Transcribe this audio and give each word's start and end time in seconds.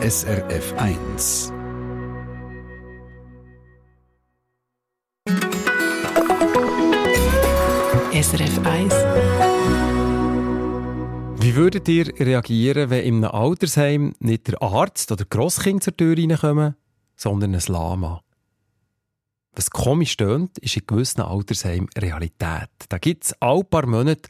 SRF 0.00 0.74
1. 0.76 1.52
SRF 8.12 8.58
1. 8.64 8.94
Wie 11.42 11.56
würdet 11.56 11.88
ihr 11.88 12.06
reagieren, 12.20 12.90
wenn 12.90 13.02
in 13.02 13.24
einem 13.24 13.34
Altersheim 13.34 14.14
nicht 14.20 14.46
der 14.46 14.62
Arzt 14.62 15.10
oder 15.10 15.24
Grosskind 15.24 15.82
zur 15.82 15.96
Tür 15.96 16.16
reinkommen, 16.16 16.76
sondern 17.16 17.56
ein 17.56 17.62
Lama? 17.66 18.22
Was 19.56 19.68
komisch 19.72 20.12
stöhnt, 20.12 20.58
ist 20.58 20.76
in 20.76 20.86
gewissen 20.86 21.22
Altersheimen 21.22 21.88
Realität. 21.98 22.70
Da 22.88 22.98
gibt 22.98 23.24
es 23.24 23.34
alle 23.40 23.64
paar 23.64 23.86
Monate 23.86 24.28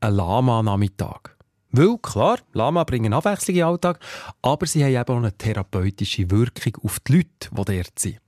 einen 0.00 0.16
Lama-Nachmittag. 0.16 1.36
Weil, 1.72 1.98
klar, 1.98 2.38
Lama 2.52 2.84
bringen 2.84 3.12
Abwechslung 3.12 3.54
in 3.54 3.60
den 3.60 3.68
Alltag, 3.68 4.00
aber 4.42 4.66
sie 4.66 4.84
haben 4.84 4.94
eben 4.94 5.12
auch 5.12 5.18
eine 5.18 5.36
therapeutische 5.36 6.30
Wirkung 6.30 6.82
auf 6.82 7.00
die 7.00 7.12
Leute, 7.16 7.48
die 7.50 7.64
dort 7.64 7.98
sind. 7.98 8.20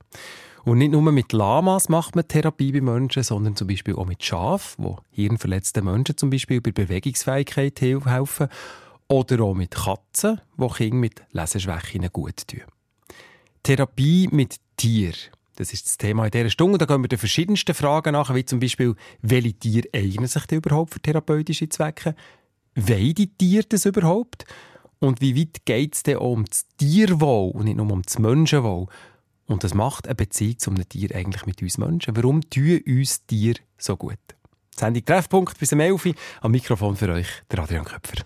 Und 0.65 0.77
nicht 0.77 0.91
nur 0.91 1.11
mit 1.11 1.33
Lamas 1.33 1.89
macht 1.89 2.15
man 2.15 2.27
Therapie 2.27 2.71
bei 2.71 2.79
Menschen, 2.79 3.23
sondern 3.23 3.55
zum 3.55 3.67
Beispiel 3.67 3.95
auch 3.95 4.05
mit 4.05 4.23
Schafen, 4.23 4.85
wo 4.85 4.99
hirnverletzten 5.11 5.83
Menschen 5.83 6.15
zum 6.15 6.29
Beispiel 6.29 6.61
bei 6.61 6.71
Bewegungsfähigkeit 6.71 7.81
helfen. 7.81 8.47
Oder 9.09 9.43
auch 9.43 9.53
mit 9.53 9.71
Katzen, 9.71 10.39
die 10.57 10.67
Kinder 10.67 10.95
mit 10.95 11.21
Leseschwächen 11.31 12.07
gut 12.13 12.47
tun. 12.47 12.61
Therapie 13.61 14.29
mit 14.31 14.55
Tieren. 14.77 15.15
Das 15.55 15.73
ist 15.73 15.85
das 15.85 15.97
Thema 15.97 16.25
in 16.25 16.31
dieser 16.31 16.49
Stunde. 16.49 16.77
Da 16.77 16.85
gehen 16.85 17.03
wir 17.03 17.09
den 17.09 17.19
verschiedensten 17.19 17.75
Fragen 17.75 18.13
nach, 18.13 18.33
wie 18.33 18.45
zum 18.45 18.59
Beispiel, 18.59 18.95
welche 19.21 19.53
Tiere 19.53 19.89
eignen 19.93 20.27
sich 20.27 20.45
denn 20.45 20.59
überhaupt 20.59 20.93
für 20.93 20.99
therapeutische 21.01 21.69
Zwecke? 21.69 22.15
Wollen 22.75 23.13
die 23.13 23.27
Tiere 23.27 23.65
das 23.67 23.85
überhaupt? 23.85 24.45
Und 24.99 25.21
wie 25.21 25.37
weit 25.37 25.65
geht 25.65 25.95
es 25.95 26.03
denn 26.03 26.17
auch 26.17 26.31
um 26.31 26.45
das 26.45 26.65
Tierwohl 26.77 27.51
und 27.51 27.65
nicht 27.65 27.77
nur 27.77 27.91
um 27.91 28.01
das 28.01 28.19
Menschenwohl? 28.19 28.87
Und 29.47 29.63
das 29.63 29.73
macht 29.73 30.07
eine 30.07 30.15
Beziehung 30.15 30.59
zu 30.59 30.71
einem 30.71 30.87
Tier 30.87 31.13
eigentlich 31.13 31.45
mit 31.45 31.61
uns 31.61 31.77
Menschen. 31.77 32.15
Warum 32.15 32.41
tun 32.49 32.79
uns 32.87 33.25
Tiere 33.25 33.59
so 33.77 33.97
gut? 33.97 34.17
Sendung 34.75 35.05
Treffpunkt 35.05 35.59
bis 35.59 35.69
zum 35.69 35.81
11 35.81 36.05
Uhr. 36.05 36.13
Am 36.41 36.51
Mikrofon 36.51 36.95
für 36.95 37.09
euch, 37.09 37.27
der 37.51 37.59
Adrian 37.59 37.85
Köpfer. 37.85 38.23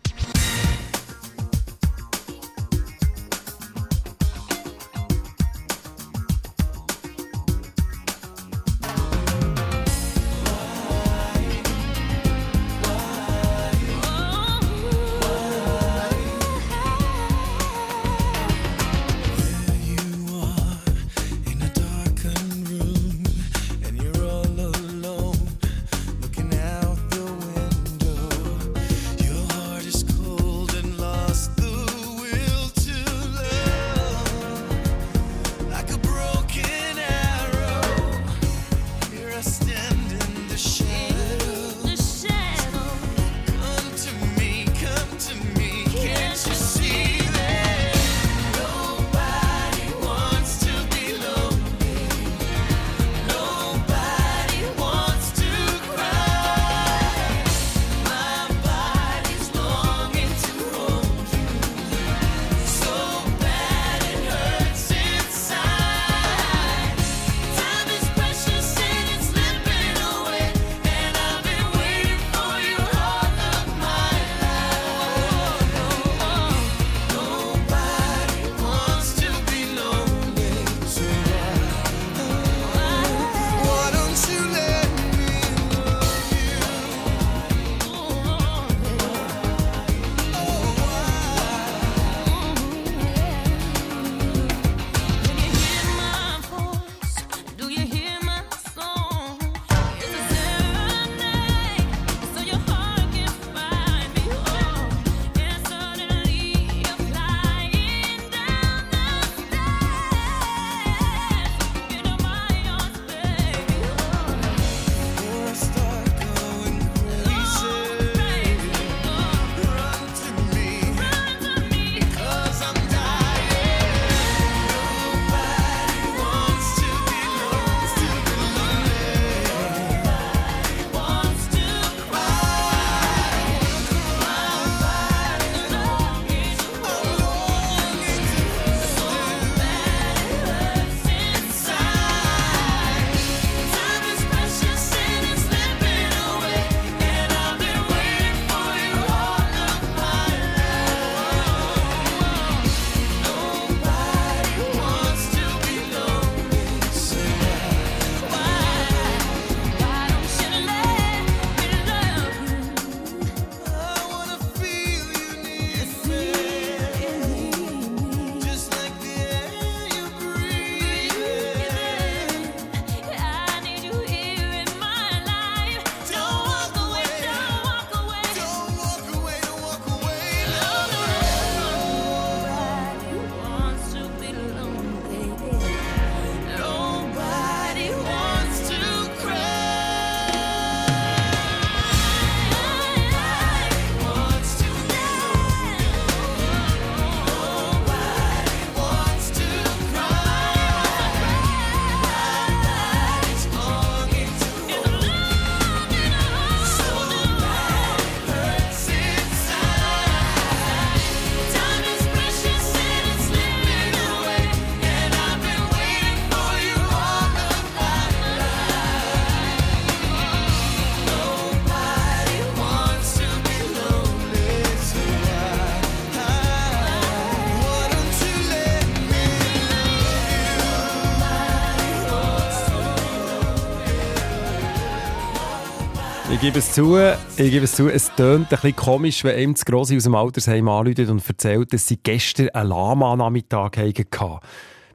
Ich 236.38 236.42
gebe 236.42 236.60
es 236.60 236.72
zu, 236.72 237.00
ich 237.00 237.50
gebe 237.50 237.66
es 237.66 237.74
zu, 237.74 237.90
es 237.90 238.12
tönt 238.16 238.44
ein 238.44 238.50
bisschen 238.50 238.76
komisch, 238.76 239.24
wenn 239.24 239.36
einem 239.36 239.54
das 239.56 239.66
Grosse 239.66 239.98
aus 239.98 240.04
dem 240.04 240.14
Altersheim 240.14 240.70
anruft 240.70 241.00
und 241.00 241.28
erzählt, 241.28 241.74
dass 241.74 241.88
sie 241.88 241.98
gestern 241.98 242.50
einen 242.50 242.70
Lama-Nachmittag 242.70 243.76
hatten. 243.76 244.40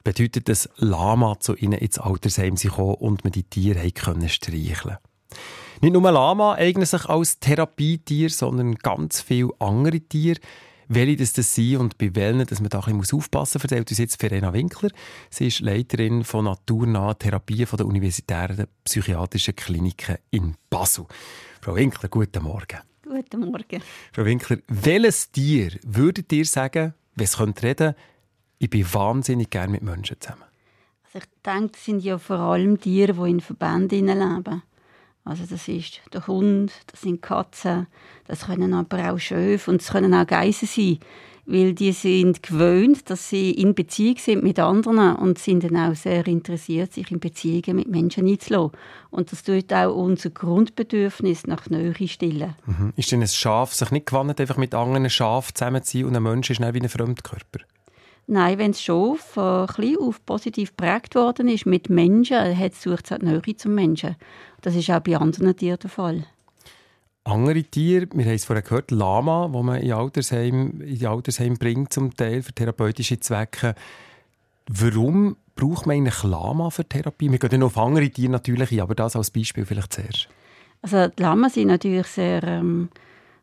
Bedeutet, 0.05 0.47
dass 0.47 0.69
Lama 0.77 1.37
zu 1.41 1.53
ihnen 1.57 1.79
ins 1.79 1.99
Altersheim 1.99 2.55
gekommen 2.55 2.95
und 2.95 3.25
man 3.25 3.33
die 3.33 3.43
Tiere 3.43 3.91
können 3.91 4.29
streicheln 4.29 4.95
Nicht 5.81 5.91
nur 5.91 6.09
Lama 6.09 6.53
eignen 6.53 6.85
sich 6.85 7.09
als 7.09 7.39
Therapietier, 7.39 8.29
sondern 8.29 8.75
ganz 8.75 9.19
viele 9.19 9.49
andere 9.59 9.99
Tiere 9.99 10.39
welche 10.87 11.17
das, 11.17 11.33
das 11.33 11.53
sind 11.55 11.77
und 11.77 11.97
bei 11.97 12.13
welchen 12.15 12.45
dass 12.45 12.59
man 12.59 12.69
da 12.69 12.79
ein 12.79 12.97
bisschen 12.99 13.19
aufpassen 13.19 13.57
muss, 13.57 13.63
erzählt 13.63 13.89
uns 13.89 13.97
jetzt 13.97 14.19
Verena 14.19 14.53
Winkler. 14.53 14.89
Sie 15.29 15.47
ist 15.47 15.59
Leiterin 15.61 16.23
von 16.23 16.45
naturnahen 16.45 17.17
Therapien 17.17 17.65
von 17.65 17.77
der 17.77 17.85
Universitären 17.85 18.67
Psychiatrischen 18.83 19.55
Kliniken 19.55 20.17
in 20.31 20.55
Basel. 20.69 21.05
Frau 21.61 21.75
Winkler, 21.75 22.09
guten 22.09 22.43
Morgen. 22.43 22.79
Guten 23.03 23.39
Morgen. 23.41 23.81
Frau 24.11 24.25
Winkler, 24.25 24.57
welches 24.67 25.31
Tier 25.31 25.71
würdet 25.85 26.31
ihr 26.33 26.45
sagen, 26.45 26.93
wenn 27.15 27.25
es 27.25 27.39
reden 27.39 27.53
könnte, 27.53 27.95
ich 28.59 28.69
bin 28.69 28.91
wahnsinnig 28.93 29.49
gerne 29.49 29.73
mit 29.73 29.83
Menschen 29.83 30.17
zusammen? 30.19 30.43
Also 31.05 31.19
ich 31.19 31.41
denke, 31.45 31.73
das 31.73 31.85
sind 31.85 32.03
ja 32.03 32.17
vor 32.17 32.39
allem 32.39 32.79
Tiere, 32.79 33.13
die 33.13 33.29
in 33.29 33.39
Verbänden 33.39 34.07
leben. 34.07 34.63
Also 35.25 35.43
das 35.49 35.67
ist 35.67 36.01
der 36.11 36.27
Hund, 36.27 36.71
das 36.87 37.01
sind 37.01 37.21
Katzen, 37.21 37.87
das 38.27 38.47
können 38.47 38.73
aber 38.73 39.11
auch 39.11 39.19
Schöfe 39.19 39.71
und 39.71 39.81
es 39.81 39.89
können 39.89 40.13
auch 40.13 40.27
Geissen 40.27 40.67
sein, 40.67 40.99
weil 41.45 41.73
die 41.73 41.93
sind 41.93 42.43
gewöhnt, 42.43 43.09
dass 43.09 43.29
sie 43.29 43.51
in 43.51 43.73
Beziehung 43.73 44.17
sind 44.17 44.43
mit 44.43 44.59
anderen 44.59 45.15
und 45.15 45.39
sind 45.39 45.63
dann 45.63 45.77
auch 45.77 45.95
sehr 45.95 46.25
interessiert, 46.27 46.93
sich 46.93 47.09
in 47.11 47.19
Beziehungen 47.19 47.77
mit 47.77 47.87
Menschen 47.87 48.27
einzulassen. 48.27 48.71
Und 49.11 49.31
das 49.31 49.43
tut 49.43 49.71
auch 49.71 49.95
unser 49.95 50.29
Grundbedürfnis 50.29 51.47
nach 51.47 51.69
Nähe 51.69 51.95
stillen. 52.07 52.55
Mhm. 52.65 52.93
Ist 52.95 53.11
denn 53.11 53.21
ein 53.21 53.27
Schaf 53.27 53.73
sich 53.73 53.91
nicht 53.91 54.07
gewandt, 54.07 54.39
einfach 54.41 54.57
mit 54.57 54.73
anderen 54.73 55.09
Schafen 55.09 55.55
zusammenzuziehen 55.55 56.07
und 56.07 56.15
ein 56.15 56.23
Mensch 56.23 56.49
ist 56.49 56.59
nicht 56.59 56.73
wie 56.73 56.81
ein 56.81 56.89
Fremdkörper? 56.89 57.59
Nein, 58.25 58.57
wenn 58.57 58.71
es 58.71 58.81
schon 58.81 59.17
von 59.17 59.67
klein 59.67 59.97
auf 59.99 60.25
positiv 60.25 60.75
geprägt 60.75 61.15
worden 61.15 61.49
ist 61.49 61.65
mit 61.65 61.89
Menschen, 61.89 62.57
hat 62.57 62.73
sucht 62.73 63.11
es 63.11 63.19
die 63.19 63.25
Nähe 63.25 63.57
zum 63.57 63.75
Menschen. 63.75 64.15
Das 64.61 64.75
ist 64.75 64.89
auch 64.89 65.01
bei 65.01 65.17
anderen 65.17 65.55
Tieren 65.55 65.79
der 65.81 65.89
Fall. 65.89 66.25
Andere 67.25 67.63
Tiere, 67.63 68.07
wir 68.13 68.25
haben 68.25 68.33
es 68.33 68.45
vorhin 68.45 68.63
gehört, 68.63 68.91
Lama, 68.91 69.47
wo 69.51 69.63
man 69.63 69.81
in 69.81 69.93
Altersheim, 69.93 70.81
in 70.81 70.97
die 70.99 71.07
Altersheim 71.07 71.55
bringt, 71.55 71.93
zum 71.93 72.15
Teil 72.15 72.41
für 72.41 72.53
therapeutische 72.53 73.19
Zwecke. 73.19 73.75
Warum 74.67 75.37
braucht 75.55 75.85
man 75.85 75.97
eigentlich 75.97 76.23
Lama 76.23 76.69
für 76.69 76.83
Therapie? 76.83 77.31
Wir 77.31 77.39
gehen 77.39 77.49
dann 77.49 77.63
auf 77.63 77.77
andere 77.77 78.09
Tiere 78.09 78.31
natürlich 78.31 78.71
ein, 78.71 78.81
aber 78.81 78.95
das 78.95 79.15
als 79.15 79.31
Beispiel 79.31 79.65
vielleicht 79.65 79.93
zuerst. 79.93 80.27
Also 80.81 81.07
die 81.07 81.21
Lama 81.21 81.49
sind 81.49 81.67
natürlich 81.67 82.07
sehr 82.07 82.43
ähm, 82.43 82.89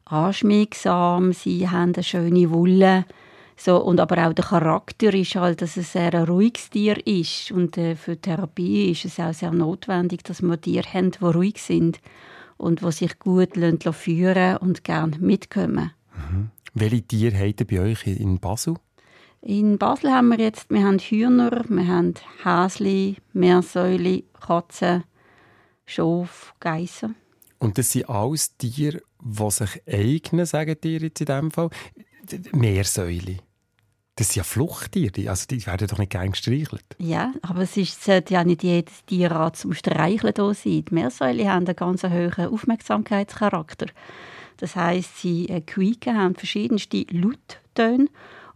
anschmiegsam, 0.04 1.32
sie 1.32 1.68
haben 1.68 1.94
eine 1.94 2.02
schöne 2.02 2.50
Wolle 2.50 3.06
so, 3.62 3.76
und 3.76 4.00
aber 4.00 4.26
auch 4.26 4.32
der 4.32 4.46
Charakter 4.46 5.12
ist 5.12 5.34
halt, 5.34 5.60
dass 5.60 5.76
es 5.76 5.92
sehr 5.92 6.14
ein 6.14 6.24
ruhiges 6.24 6.70
Tier 6.70 7.06
ist. 7.06 7.52
Und 7.52 7.76
äh, 7.76 7.94
für 7.94 8.18
Therapie 8.18 8.90
ist 8.90 9.04
es 9.04 9.20
auch 9.20 9.34
sehr 9.34 9.50
notwendig, 9.50 10.24
dass 10.24 10.40
wir 10.40 10.58
Tiere 10.58 10.90
haben, 10.90 11.10
die 11.10 11.22
ruhig 11.22 11.60
sind 11.60 12.00
und 12.56 12.80
die 12.80 12.90
sich 12.90 13.18
gut 13.18 13.50
führen 13.92 14.56
und 14.56 14.82
gerne 14.82 15.18
mitkommen. 15.18 15.90
Mhm. 16.14 16.50
Welche 16.72 17.02
Tiere 17.02 17.38
habt 17.38 17.60
ihr 17.60 17.66
bei 17.66 17.80
euch 17.80 18.06
in 18.06 18.38
Basel? 18.38 18.76
In 19.42 19.76
Basel 19.76 20.10
haben 20.10 20.28
wir 20.28 20.38
jetzt 20.38 20.70
wir 20.70 20.82
haben 20.82 20.98
Hühner, 20.98 21.62
wir 21.68 21.86
haben 21.86 22.14
Häsli, 22.42 23.16
Meersäule, 23.34 24.22
Katzen, 24.40 25.04
Schof, 25.84 26.54
Geissen. 26.60 27.14
Und 27.58 27.76
das 27.76 27.92
sind 27.92 28.08
alles 28.08 28.56
Tiere, 28.56 29.02
die 29.22 29.50
sich 29.50 29.82
eignen, 29.86 30.46
sagen 30.46 30.78
ihr 30.82 31.00
jetzt 31.00 31.20
in 31.20 31.26
diesem 31.26 31.50
Fall. 31.50 31.68
Meersäule. 32.52 33.49
Das 34.20 34.28
sind 34.28 34.36
ja 34.36 34.44
Fluchttiere, 34.44 35.30
also 35.30 35.46
die 35.48 35.66
werden 35.66 35.88
doch 35.88 35.96
nicht 35.96 36.10
gern 36.10 36.32
gestreichelt. 36.32 36.84
Ja, 36.98 37.32
aber 37.40 37.62
es 37.62 37.74
ist, 37.78 38.04
sollte 38.04 38.34
ja 38.34 38.44
nicht 38.44 38.62
jedes 38.62 39.02
Tierart 39.06 39.56
zum 39.56 39.72
Streicheln 39.72 40.34
da 40.34 40.52
sein. 40.52 40.84
Die 40.84 40.94
Meersäule 40.94 41.50
haben 41.50 41.66
einen 41.66 41.74
ganz 41.74 42.02
hohen 42.02 42.52
Aufmerksamkeitscharakter. 42.52 43.86
Das 44.58 44.76
heisst, 44.76 45.22
sie 45.22 45.48
äh, 45.48 45.62
quieken, 45.62 46.18
haben 46.18 46.34
verschiedenste 46.34 47.06
Lauttöne 47.08 48.08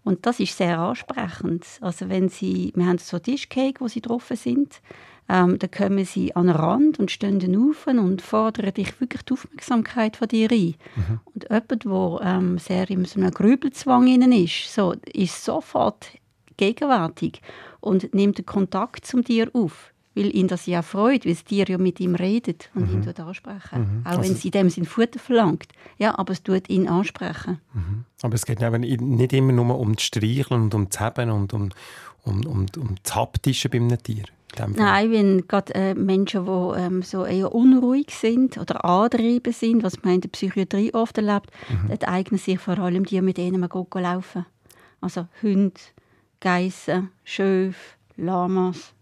und 0.03 0.27
das 0.27 0.39
ist 0.39 0.55
sehr 0.55 0.79
ansprechend. 0.79 1.65
Also 1.81 2.11
wenn 2.11 2.29
sie, 2.29 2.71
wir 2.77 2.85
haben 2.85 2.99
so 2.99 3.19
Tischcake, 3.19 3.81
wo 3.81 3.89
sie 3.89 4.03
drauf 4.03 4.31
sind, 4.35 4.83
ähm, 5.29 5.59
dann 5.59 5.71
kommen 5.71 6.05
sie 6.05 6.37
an 6.37 6.47
den 6.47 6.57
Rand 6.57 6.99
und 6.99 7.11
stehen 7.11 7.71
auf 7.71 7.87
und 7.87 8.21
fordern 8.21 8.75
dich 8.75 9.01
wirklich 9.01 9.23
die 9.23 9.33
Aufmerksamkeit 9.33 10.17
von 10.17 10.29
dir 10.29 10.51
ein. 10.51 10.75
Mhm. 10.97 11.21
Und 11.25 11.45
jemand, 11.51 11.85
der 11.85 12.21
ähm, 12.23 12.59
sehr 12.59 12.91
in 12.91 13.05
so 13.05 13.21
einem 13.21 13.31
Grübelzwang 13.31 14.07
ist, 14.33 14.75
so, 14.75 14.95
ist 15.13 15.45
sofort 15.45 16.07
gegenwärtig 16.57 17.41
und 17.81 18.15
nimmt 18.15 18.39
den 18.39 18.47
Kontakt 18.47 19.07
zum 19.07 19.25
Tier 19.25 19.51
auf 19.55 19.95
weil 20.15 20.35
ihn 20.35 20.49
das 20.49 20.67
ja 20.67 20.83
freut, 20.83 21.25
weil 21.25 21.33
das 21.33 21.45
Tier 21.45 21.67
ja 21.67 21.79
mit 21.79 22.01
ihm 22.01 22.15
redet 22.15 22.71
und 22.75 22.89
mhm. 22.89 22.95
ihn 22.95 23.05
dort 23.05 23.21
ansprechen. 23.21 23.81
Mhm. 23.81 24.03
Auch 24.05 24.11
also 24.11 24.23
wenn 24.23 24.37
sie 24.37 24.51
dem 24.51 24.71
sein 24.71 24.85
Futter 24.85 25.19
verlangt. 25.19 25.69
Ja, 25.99 26.19
aber 26.19 26.33
es 26.33 26.43
tut 26.43 26.69
ihn 26.71 26.89
ansprechen. 26.89 27.61
Mhm. 27.73 28.05
Aber 28.23 28.35
es 28.35 28.47
geht 28.47 28.61
nicht 28.61 29.33
immer 29.33 29.53
nur 29.53 29.79
um 29.79 29.95
das 29.95 30.05
Streicheln 30.05 30.63
und 30.63 30.75
um 30.75 30.89
das 30.89 31.01
Haben 31.01 31.31
und 31.31 31.53
um, 31.53 31.71
um, 32.23 32.47
um, 32.47 32.67
um 32.79 32.95
das 33.03 33.15
Haptische 33.15 33.69
bei 33.69 33.79
einem 33.79 34.01
Tier. 34.03 34.25
Nein, 34.75 35.11
wenn 35.11 35.49
gerade 35.49 35.75
äh, 35.75 35.95
Menschen, 35.95 36.45
die 36.47 36.81
ähm, 36.81 37.03
so 37.03 37.25
eher 37.25 37.55
unruhig 37.55 38.11
sind 38.11 38.59
oder 38.59 38.85
antrieben 38.85 39.53
sind, 39.53 39.83
was 39.83 40.03
man 40.03 40.15
in 40.15 40.21
der 40.21 40.29
Psychiatrie 40.29 40.93
oft 40.95 41.19
erlebt, 41.19 41.51
mhm. 41.69 41.89
dort 41.89 42.09
eignen 42.09 42.39
sich 42.39 42.59
vor 42.59 42.79
allem 42.79 43.05
die, 43.05 43.21
mit 43.21 43.37
denen 43.37 43.61
man 43.61 43.69
gut 43.69 43.95
laufen 43.95 44.47
Also 45.01 45.29
Hunde, 45.43 45.81
Geissen, 46.41 47.11
Schöfe, 47.25 47.97
Lamas. 48.17 48.93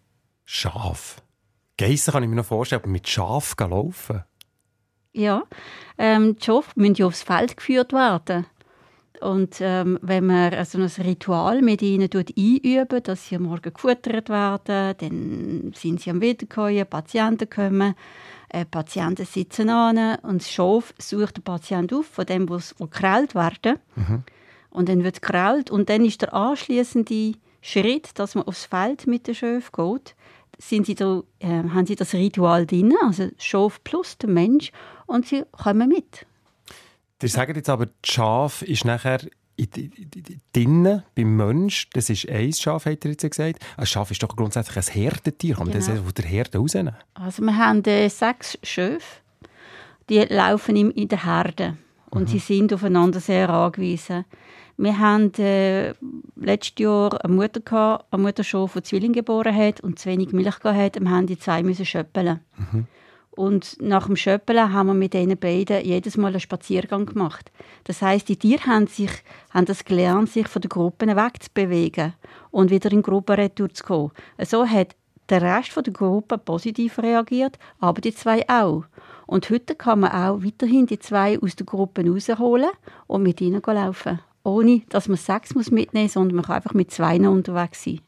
Schaf. 0.44 1.22
Geissen 1.78 2.12
kann 2.12 2.22
ich 2.22 2.28
mir 2.28 2.36
noch 2.36 2.44
vorstellen, 2.44 2.82
aber 2.82 2.90
mit 2.90 3.08
Schaf 3.08 3.54
laufen? 3.58 4.24
Ja, 5.12 5.42
ähm, 5.98 6.36
die 6.36 6.44
Schafe 6.44 6.70
müssen 6.76 6.94
ja 6.94 7.06
aufs 7.06 7.22
Feld 7.22 7.56
geführt 7.56 7.92
werden. 7.92 8.46
Und 9.22 9.60
ähm, 9.60 10.00
wenn 10.02 10.26
man 10.26 10.52
also 10.52 10.78
ein 10.78 10.90
Ritual 11.06 11.62
mit 11.62 11.80
ihnen 11.80 12.10
einüben, 12.12 13.02
dass 13.04 13.28
sie 13.28 13.36
am 13.36 13.42
Morgen 13.44 13.72
gefuttert 13.72 14.28
werden, 14.28 14.96
dann 14.98 15.72
sind 15.76 16.00
sie 16.00 16.10
am 16.10 16.20
Wiederkommen, 16.20 16.84
Patienten 16.90 17.48
kommen, 17.48 17.94
äh, 18.48 18.64
Patienten 18.64 19.24
sitzen 19.24 19.70
an 19.70 20.16
und 20.22 20.42
das 20.42 20.50
Schaf 20.50 20.92
sucht 20.98 21.36
den 21.36 21.44
Patienten 21.44 21.98
auf, 21.98 22.06
von 22.06 22.26
dem, 22.26 22.48
was 22.48 22.74
gekrallt 22.74 23.36
werden. 23.36 23.78
Mhm. 23.94 24.24
Und 24.70 24.88
dann 24.88 25.04
wird 25.04 25.22
gekrallt 25.22 25.70
und 25.70 25.88
dann 25.88 26.04
ist 26.04 26.22
der 26.22 26.34
anschließende 26.34 27.34
Schritt, 27.60 28.18
dass 28.18 28.34
man 28.34 28.48
aufs 28.48 28.64
Feld 28.64 29.06
mit 29.06 29.28
dem 29.28 29.34
Schaf 29.34 29.70
geht. 29.70 30.16
Sind 30.58 30.86
sie 30.86 30.96
da, 30.96 31.22
äh, 31.38 31.46
haben 31.46 31.86
sie 31.86 31.94
das 31.94 32.12
Ritual 32.12 32.66
drin, 32.66 32.92
also 33.04 33.28
Schaf 33.38 33.78
plus 33.84 34.18
der 34.18 34.30
Mensch, 34.30 34.72
und 35.06 35.26
sie 35.26 35.44
kommen 35.52 35.88
mit. 35.88 36.26
Ihr 37.22 37.28
sagt 37.28 37.56
jetzt 37.56 37.68
aber, 37.68 37.86
das 37.86 37.94
Schaf 38.04 38.62
ist 38.62 38.84
nachher 38.84 39.20
drinnen 40.52 41.02
beim 41.14 41.36
Mensch. 41.36 41.88
Das 41.92 42.10
ist 42.10 42.28
ein 42.28 42.52
Schaf, 42.52 42.86
hat 42.86 43.04
er 43.04 43.10
jetzt 43.12 43.28
gesagt. 43.28 43.58
Ein 43.76 43.86
Schaf 43.86 44.10
ist 44.10 44.22
doch 44.22 44.34
grundsätzlich 44.34 44.76
ein 44.76 44.92
Herdentier. 44.94 45.54
Kann 45.56 45.66
man 45.68 45.78
genau. 45.78 45.86
das 45.86 46.06
aus 46.06 46.14
der 46.14 46.24
Herde 46.24 46.58
rausnehmen? 46.58 46.96
Also 47.14 47.42
wir 47.42 47.56
haben 47.56 47.84
äh, 47.84 48.08
sechs 48.08 48.58
Schöfe. 48.62 49.20
Die 50.08 50.20
laufen 50.20 50.76
in 50.76 51.08
der 51.08 51.24
Herde. 51.24 51.76
Und 52.10 52.22
mhm. 52.22 52.26
sie 52.26 52.38
sind 52.38 52.72
aufeinander 52.72 53.20
sehr 53.20 53.48
angewiesen. 53.48 54.24
Wir 54.76 54.98
haben 54.98 55.32
äh, 55.34 55.92
letztes 56.36 56.78
Jahr 56.78 57.24
eine 57.24 57.32
Mutter 57.32 57.60
gehabt, 57.60 58.06
eine 58.10 58.22
Mutterschaf, 58.22 58.72
die 58.74 58.82
Zwillinge 58.82 59.14
geboren 59.14 59.54
hat 59.54 59.80
und 59.80 59.98
zu 59.98 60.08
wenig 60.08 60.32
Milch 60.32 60.58
gehabt 60.58 60.78
hat. 60.78 61.00
Wir 61.00 61.10
haben 61.10 61.26
die 61.26 61.38
zwei 61.38 61.62
müssen 61.62 61.86
schöppeln. 61.86 62.40
Mhm. 62.56 62.86
Und 63.34 63.80
nach 63.80 64.06
dem 64.06 64.16
Schöppeln 64.16 64.72
haben 64.72 64.88
wir 64.88 64.94
mit 64.94 65.14
diesen 65.14 65.38
beiden 65.38 65.84
jedes 65.84 66.18
Mal 66.18 66.28
einen 66.28 66.40
Spaziergang 66.40 67.06
gemacht. 67.06 67.50
Das 67.84 68.02
heißt, 68.02 68.28
die 68.28 68.36
Tiere 68.36 68.66
haben, 68.66 68.86
sich, 68.86 69.10
haben 69.50 69.64
das 69.64 69.84
gelernt, 69.84 70.30
sich 70.30 70.46
von 70.48 70.60
den 70.60 70.68
Gruppen 70.68 71.16
wegzubewegen 71.16 72.12
und 72.50 72.70
wieder 72.70 72.92
in 72.92 73.02
Gruppen 73.02 73.36
retour 73.36 73.72
zu 73.72 73.84
kommen. 73.84 74.12
So 74.38 74.66
hat 74.66 74.94
der 75.30 75.40
Rest 75.40 75.74
der 75.74 75.92
Gruppe 75.94 76.36
positiv 76.36 76.98
reagiert, 76.98 77.58
aber 77.80 78.02
die 78.02 78.14
zwei 78.14 78.46
auch. 78.48 78.84
Und 79.26 79.48
heute 79.48 79.74
kann 79.74 80.00
man 80.00 80.12
auch 80.12 80.44
weiterhin 80.44 80.86
die 80.86 80.98
zwei 80.98 81.40
aus 81.40 81.56
der 81.56 81.64
Gruppe 81.64 82.06
rausholen 82.06 82.70
und 83.06 83.22
mit 83.22 83.40
ihnen 83.40 83.62
laufen. 83.64 84.20
Ohne, 84.44 84.82
dass 84.90 85.08
man 85.08 85.16
sechs 85.16 85.54
mitnehmen 85.54 86.04
muss, 86.04 86.12
sondern 86.12 86.36
man 86.36 86.44
kann 86.44 86.56
einfach 86.56 86.74
mit 86.74 86.90
zwei 86.90 87.16
unterwegs 87.26 87.84
sein. 87.84 88.00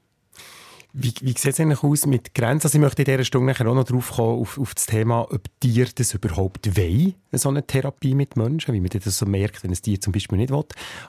Wie, 0.97 1.13
wie 1.23 1.31
sieht 1.31 1.47
es 1.47 1.59
eigentlich 1.59 1.83
aus 1.83 2.07
mit 2.07 2.35
Grenzen? 2.35 2.69
Also 2.69 2.79
ich 2.79 2.81
möchte 2.81 3.03
in 3.03 3.07
dieser 3.07 3.25
Stunde 3.25 3.49
nachher 3.49 3.67
auch 3.67 3.75
noch 3.75 3.83
drauf 3.83 4.13
kommen, 4.13 4.41
auf, 4.41 4.59
auf 4.59 4.77
das 4.77 4.87
Thema, 4.87 5.23
ob 5.29 5.43
Tiere 5.59 5.91
das 5.93 6.15
überhaupt 6.15 6.77
wollen, 6.77 7.15
so 7.33 7.49
eine 7.49 7.67
Therapie 7.67 8.15
mit 8.15 8.37
Menschen, 8.37 8.73
wie 8.73 8.81
man 8.81 8.91
das 8.91 9.19
so 9.19 9.27
merkt, 9.27 9.65
wenn 9.65 9.73
ein 9.73 9.77
Tier 9.77 10.01
zum 10.01 10.13
Beispiel 10.13 10.39
nicht 10.39 10.53
will. 10.53 10.63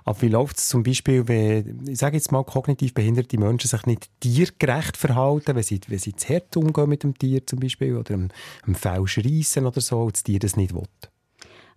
Aber 0.04 0.22
wie 0.24 0.30
läuft 0.30 0.58
es 0.58 0.70
zum 0.70 0.82
Beispiel, 0.82 1.28
wenn, 1.28 1.88
ich 1.88 2.00
sage 2.00 2.18
jetzt 2.18 2.32
mal, 2.32 2.44
kognitiv 2.44 2.96
behinderte 2.96 3.38
Menschen 3.38 3.68
sich 3.68 3.86
nicht 3.86 4.10
tiergerecht 4.22 4.98
verhalten, 4.98 5.56
wenn 5.56 5.62
sie, 5.62 5.80
wenn 5.88 6.00
sie 6.00 6.16
zu 6.16 6.34
hart 6.34 6.58
umgehen 6.58 6.90
mit 6.90 7.04
dem 7.04 7.16
Tier 7.16 7.46
zum 7.46 7.60
Beispiel 7.60 7.96
oder 7.96 8.16
einem, 8.16 8.30
einem 8.64 8.76
Fell 8.76 9.06
reissen 9.06 9.68
oder 9.68 9.82
so, 9.82 10.02
und 10.02 10.16
das 10.16 10.24
Tier 10.24 10.40
das 10.40 10.58
nicht 10.58 10.74
will? 10.74 10.82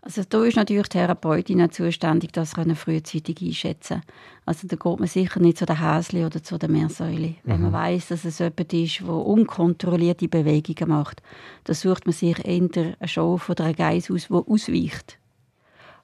Also 0.00 0.22
da 0.28 0.44
ist 0.44 0.56
natürlich 0.56 0.86
die 0.88 0.98
Therapeutin 0.98 1.70
zuständig, 1.72 2.32
das 2.32 2.52
frühzeitig 2.52 3.42
einschätzen 3.42 4.02
Also 4.46 4.68
da 4.68 4.76
geht 4.76 5.00
man 5.00 5.08
sicher 5.08 5.40
nicht 5.40 5.58
zu 5.58 5.66
den 5.66 5.80
Häschen 5.80 6.24
oder 6.24 6.42
zu 6.42 6.56
den 6.56 6.72
Meersäule. 6.72 7.28
Mhm. 7.28 7.36
Wenn 7.44 7.62
man 7.62 7.70
mhm. 7.70 7.76
weiß, 7.76 8.08
dass 8.08 8.24
es 8.24 8.38
jemand 8.38 8.72
ist, 8.72 9.00
der 9.00 9.08
unkontrollierte 9.08 10.28
Bewegungen 10.28 10.88
macht, 10.88 11.20
dann 11.64 11.74
sucht 11.74 12.06
man 12.06 12.12
sich 12.12 12.44
eher 12.44 12.68
eine 12.74 13.08
Show 13.08 13.40
oder 13.48 13.64
einen 13.64 13.74
Geist 13.74 14.10
aus, 14.10 14.28
der 14.28 14.36
ausweicht. 14.36 15.18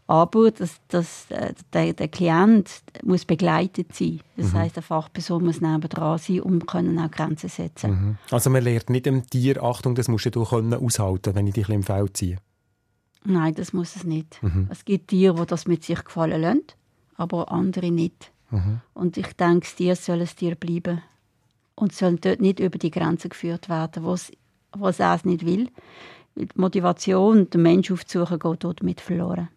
Aber 0.07 0.51
das, 0.51 0.81
das, 0.89 1.31
äh, 1.31 1.55
der, 1.73 1.95
der 1.95 2.09
Klient 2.09 2.69
muss 3.05 3.25
begleitet 3.25 3.95
sein. 3.95 4.21
Das 4.37 4.53
mhm. 4.53 4.59
heißt, 4.59 4.77
eine 4.77 4.83
Fachperson 4.83 5.45
muss 5.45 5.63
nebendran 5.63 6.19
sein, 6.19 6.41
um 6.41 6.67
können 6.67 6.99
auch 6.99 7.11
Grenzen 7.11 7.49
zu 7.49 7.57
setzen. 7.57 7.91
Mhm. 7.91 8.19
Also 8.31 8.51
man 8.51 8.63
lernt 8.63 8.91
nicht 8.91 9.07
dem 9.07 9.25
Tier, 9.25 9.63
Achtung, 9.63 9.95
das 9.95 10.09
musst 10.09 10.35
du 10.35 10.43
aushalten, 10.43 11.35
wenn 11.35 11.47
ich 11.47 11.55
dich 11.55 11.69
im 11.71 11.83
Feld 11.83 12.17
ziehe. 12.17 12.37
Nein, 13.25 13.55
das 13.55 13.73
muss 13.73 13.97
es 13.97 14.05
nicht. 14.05 14.43
Mhm. 14.43 14.69
Es 14.71 14.85
gibt 14.85 15.09
Tiere, 15.09 15.35
die 15.35 15.47
das 15.47 15.67
mit 15.67 15.83
sich 15.83 16.05
gefallen 16.05 16.43
lassen, 16.43 16.63
aber 17.17 17.51
andere 17.51 17.91
nicht. 17.91 18.33
Mhm. 18.51 18.81
Und 18.93 19.17
ich 19.17 19.33
denke, 19.35 19.61
das 19.61 19.75
Tier 19.75 19.97
soll 19.97 20.21
ein 20.21 20.29
Tier 20.29 20.55
bleiben 20.55 21.03
und 21.75 21.93
soll 21.93 22.17
dort 22.17 22.41
nicht 22.41 22.61
über 22.61 22.79
die 22.79 22.91
Grenze 22.91 23.29
geführt 23.29 23.69
werden, 23.69 24.05
wo 24.05 24.13
es, 24.13 24.31
es 24.81 25.25
nicht 25.25 25.47
will. 25.47 25.69
Die 26.37 26.49
Motivation, 26.55 27.49
den 27.49 27.63
Menschen 27.63 27.95
aufzusuchen, 27.95 28.39
geht 28.39 28.65
dort 28.65 28.83
mit 28.83 29.01
verloren. 29.01 29.49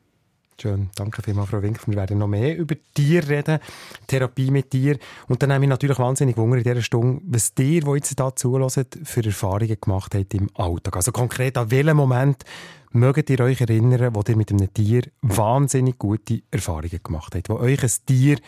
Schön, 0.60 0.90
danke 0.96 1.22
vielmals, 1.22 1.52
Frau 1.52 1.62
Wink. 1.62 1.88
Wir 1.88 1.96
werden 1.98 2.18
noch 2.18 2.26
mehr 2.26 2.58
über 2.58 2.74
Tier 2.96 3.30
reden, 3.30 3.60
Therapie 4.08 4.50
mit 4.50 4.72
Tier. 4.72 4.98
Und 5.28 5.44
dann 5.44 5.50
nehme 5.50 5.66
ich 5.66 5.70
natürlich 5.70 6.00
wahnsinnig 6.00 6.36
Wunder 6.36 6.58
in 6.58 6.64
dieser 6.64 6.82
Stunde, 6.82 7.22
was 7.28 7.54
Tier, 7.54 7.82
die 7.82 7.92
jetzt 7.92 8.20
hier 8.20 8.36
zuhören, 8.36 8.86
für 9.04 9.24
Erfahrungen 9.24 9.78
gemacht 9.80 10.16
habt 10.16 10.34
im 10.34 10.50
Alltag. 10.56 10.96
Also 10.96 11.12
konkret, 11.12 11.60
an 11.60 11.70
welchem 11.70 11.98
Moment 11.98 12.44
mögt 12.90 13.30
ihr 13.30 13.40
euch 13.42 13.62
erinnern, 13.62 14.16
wo 14.16 14.24
ihr 14.28 14.36
mit 14.36 14.52
einem 14.52 14.74
Tier 14.74 15.04
wahnsinnig 15.22 16.00
gute 16.00 16.42
Erfahrungen 16.50 17.04
gemacht 17.04 17.36
habt, 17.36 17.50
wo 17.50 17.58
euch 17.58 17.84
ein 17.84 17.92
Tier 18.08 18.40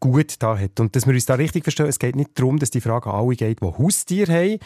gut 0.00 0.34
da 0.40 0.58
hat. 0.58 0.80
Und 0.80 0.96
dass 0.96 1.06
wir 1.06 1.14
uns 1.14 1.26
da 1.26 1.34
richtig 1.34 1.62
verstehen, 1.62 1.86
es 1.86 2.00
geht 2.00 2.16
nicht 2.16 2.36
darum, 2.36 2.58
dass 2.58 2.70
die 2.70 2.80
Frage 2.80 3.08
an 3.08 3.20
alle 3.20 3.36
geht, 3.36 3.62
die 3.62 3.66
Haustiere 3.66 4.32
haben. 4.32 4.58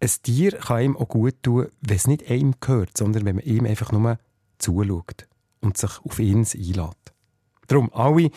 Ein 0.00 0.10
Tier 0.24 0.58
kann 0.58 0.82
ihm 0.82 0.96
auch 0.96 1.06
gut 1.06 1.36
tun, 1.44 1.68
wenn 1.82 1.96
es 1.96 2.08
nicht 2.08 2.28
einem 2.28 2.54
gehört, 2.58 2.98
sondern 2.98 3.24
wenn 3.26 3.36
man 3.36 3.44
ihm 3.44 3.64
einfach 3.64 3.92
nur 3.92 4.18
zuschaut 4.58 5.28
und 5.60 5.76
sich 5.76 5.98
auf 6.04 6.18
ihn 6.18 6.46
einlädt. 6.54 7.12
Darum, 7.66 7.92
alle, 7.92 8.30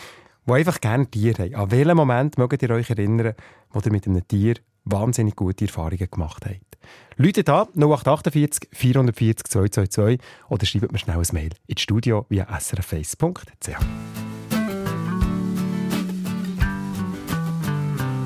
die 0.48 0.52
einfach 0.52 0.82
gerne 0.82 1.08
Tiere 1.08 1.44
haben, 1.44 1.56
an 1.56 1.72
welchem 1.72 1.98
Moment 1.98 2.38
mögt 2.38 2.62
ihr 2.62 2.70
euch 2.72 2.90
erinnern, 2.90 3.34
wo 3.72 3.80
ihr 3.80 3.92
mit 3.92 4.08
einem 4.08 4.28
Tier 4.28 4.56
wahnsinnig 4.86 5.36
gute 5.36 5.66
Erfahrungen 5.66 6.10
gemacht 6.10 6.46
habt. 6.46 6.78
Leute 7.18 7.44
da 7.44 7.68
0848 7.76 8.70
440 8.72 9.44
222 9.46 10.20
oder 10.50 10.66
schreibt 10.66 10.92
mir 10.92 10.98
schnell 10.98 11.18
ein 11.18 11.28
Mail 11.34 11.50
ins 11.68 11.82
Studio 11.82 12.26
via 12.30 12.48
srface.ch. 12.60 13.70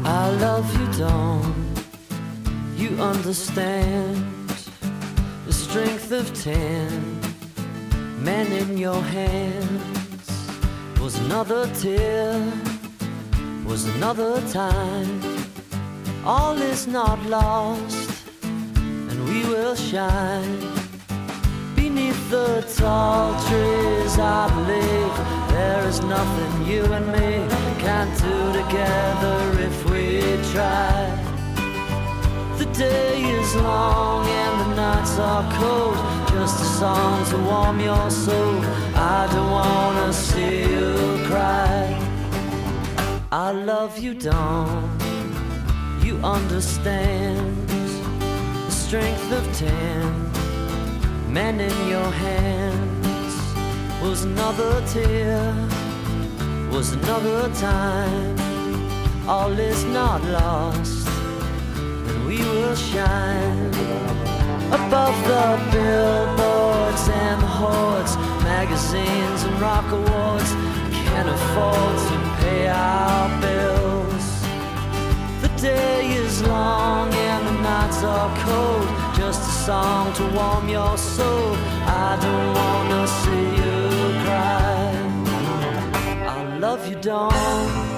I 0.05 0.29
love 0.39 0.65
you, 0.73 0.85
don't 1.03 1.83
you 2.77 3.01
understand 3.01 4.17
the 5.47 5.53
strength 5.53 6.11
of 6.11 6.31
ten 6.33 7.32
men 8.23 8.49
in 8.53 8.77
your 8.77 9.01
hands 9.01 10.49
was 10.99 11.17
another 11.19 11.67
tear, 11.75 12.31
was 13.65 13.85
another 13.95 14.39
time. 14.49 15.21
All 16.25 16.57
is 16.57 16.87
not 16.87 17.21
lost, 17.25 18.09
and 18.43 19.25
we 19.25 19.43
will 19.43 19.75
shine 19.75 20.59
beneath 21.75 22.29
the 22.29 22.61
tall 22.77 23.33
trees. 23.47 24.17
I 24.17 24.47
believe 24.55 25.13
there 25.49 25.85
is 25.85 25.99
nothing 26.01 26.65
you 26.65 26.83
and 26.85 27.07
me 27.07 27.31
can't 27.83 28.17
do 28.19 28.53
together 28.61 29.39
if 29.59 29.89
we 29.89 30.39
try. 30.53 31.32
The 32.63 32.71
day 32.79 33.21
is 33.23 33.55
long 33.57 34.25
and 34.25 34.61
the 34.61 34.75
nights 34.75 35.19
are 35.19 35.43
cold 35.59 35.97
just 36.29 36.61
a 36.61 36.65
song 36.79 37.25
to 37.25 37.37
warm 37.37 37.77
your 37.81 38.09
soul. 38.09 38.55
I 38.95 39.27
don't 39.33 39.51
wanna 39.51 40.13
see 40.13 40.61
you 40.71 40.95
cry. 41.27 41.83
I 43.33 43.51
love 43.51 43.99
you, 43.99 44.13
don't 44.13 44.89
you 46.01 46.15
understand 46.23 47.67
the 47.67 48.71
strength 48.71 49.29
of 49.39 49.43
ten 49.57 50.31
men 51.33 51.59
in 51.59 51.77
your 51.89 52.11
hands 52.25 53.35
was 54.01 54.23
another 54.23 54.81
tear, 54.87 55.53
was 56.71 56.93
another 56.93 57.53
time. 57.55 58.37
All 59.27 59.51
is 59.51 59.83
not 59.83 60.23
lost, 60.23 61.12
we 62.73 62.79
will 62.79 62.85
shine 62.85 63.67
above 64.71 65.15
the 65.27 65.47
billboards 65.71 67.07
and 67.07 67.41
the 67.41 67.51
hordes, 67.61 68.17
magazines 68.43 69.43
and 69.43 69.61
rock 69.61 69.85
awards 69.91 70.51
can 71.07 71.29
afford 71.29 71.97
to 72.09 72.17
pay 72.41 72.67
our 72.67 73.41
bills. 73.41 74.25
The 75.41 75.49
day 75.61 76.13
is 76.13 76.41
long 76.43 77.13
and 77.13 77.47
the 77.47 77.61
nights 77.61 78.03
are 78.03 78.31
cold, 78.43 78.87
just 79.15 79.41
a 79.41 79.53
song 79.65 80.13
to 80.15 80.23
warm 80.35 80.67
your 80.67 80.97
soul. 80.97 81.55
I 81.85 82.17
don't 82.25 82.53
wanna 82.59 83.07
see 83.21 83.45
you 83.61 83.81
cry. 84.23 84.93
I 86.27 86.57
love 86.57 86.87
you, 86.87 86.95
don't. 86.95 87.92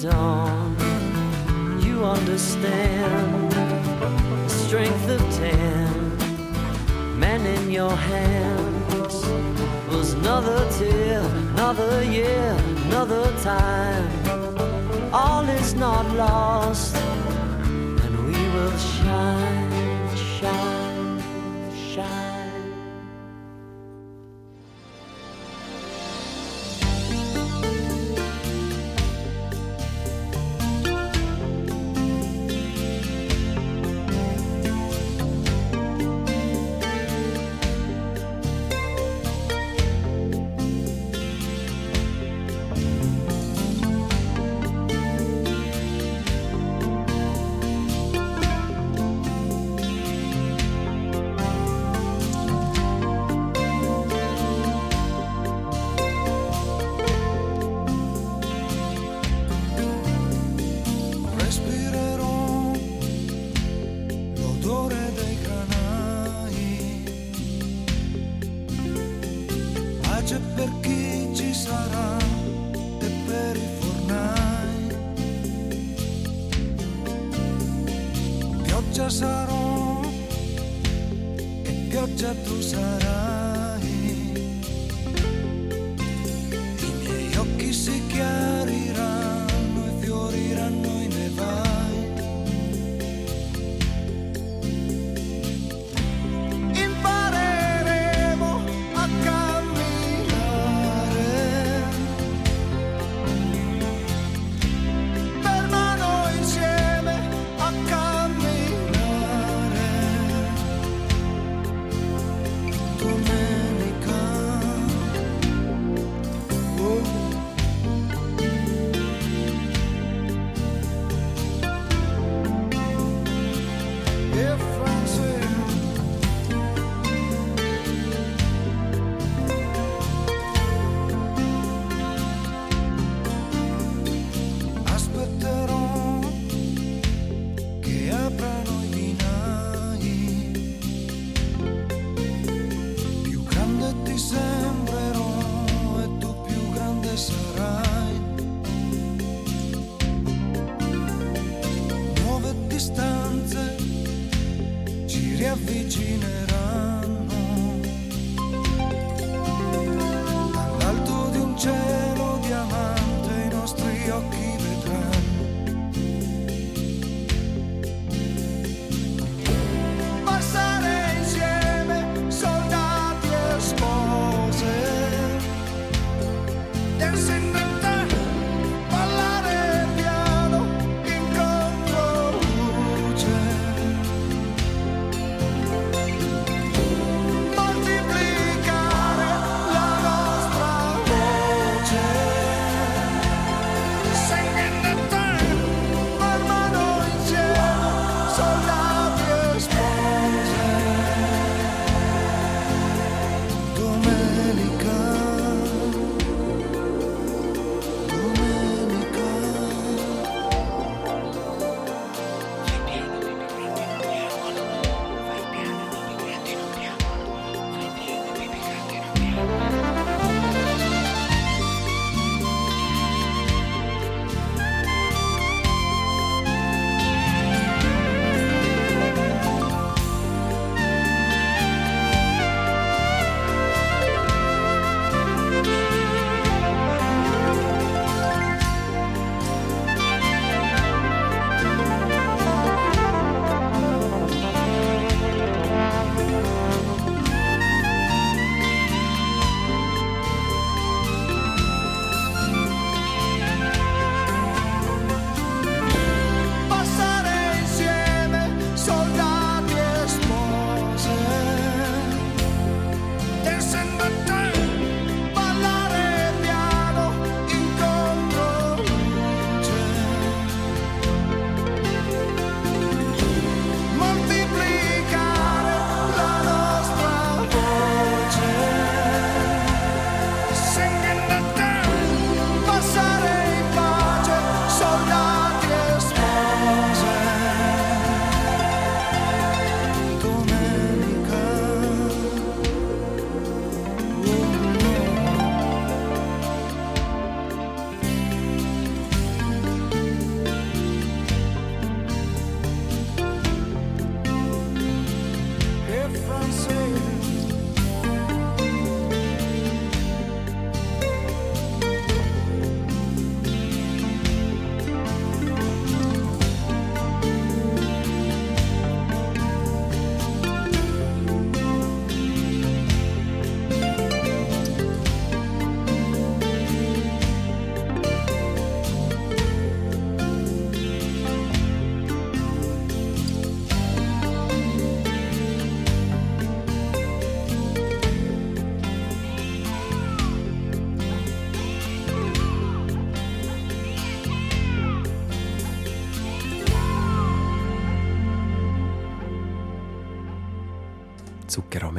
Dawn, 0.00 0.76
you 1.82 2.04
understand 2.04 3.50
the 3.50 4.48
strength 4.48 5.08
of 5.08 5.20
ten. 5.34 5.88
Men 7.18 7.44
in 7.44 7.70
your 7.70 7.90
hands 7.90 9.14
was 9.88 10.12
another 10.12 10.70
tear, 10.78 11.20
another 11.20 12.04
year, 12.04 12.56
another 12.86 13.26
time. 13.42 14.08
All 15.12 15.48
is 15.48 15.74
not 15.74 16.06
lost, 16.14 16.94
and 16.94 18.26
we 18.26 18.38
will 18.54 18.76
shine, 18.78 19.47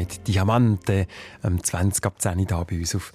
mit 0.10 0.28
Diamante, 0.28 1.08
am 1.42 1.64
20 1.64 2.06
ab 2.06 2.22
10 2.22 2.40
hier 2.40 2.48
bei 2.48 2.78
uns 2.78 2.96
auf 2.96 3.12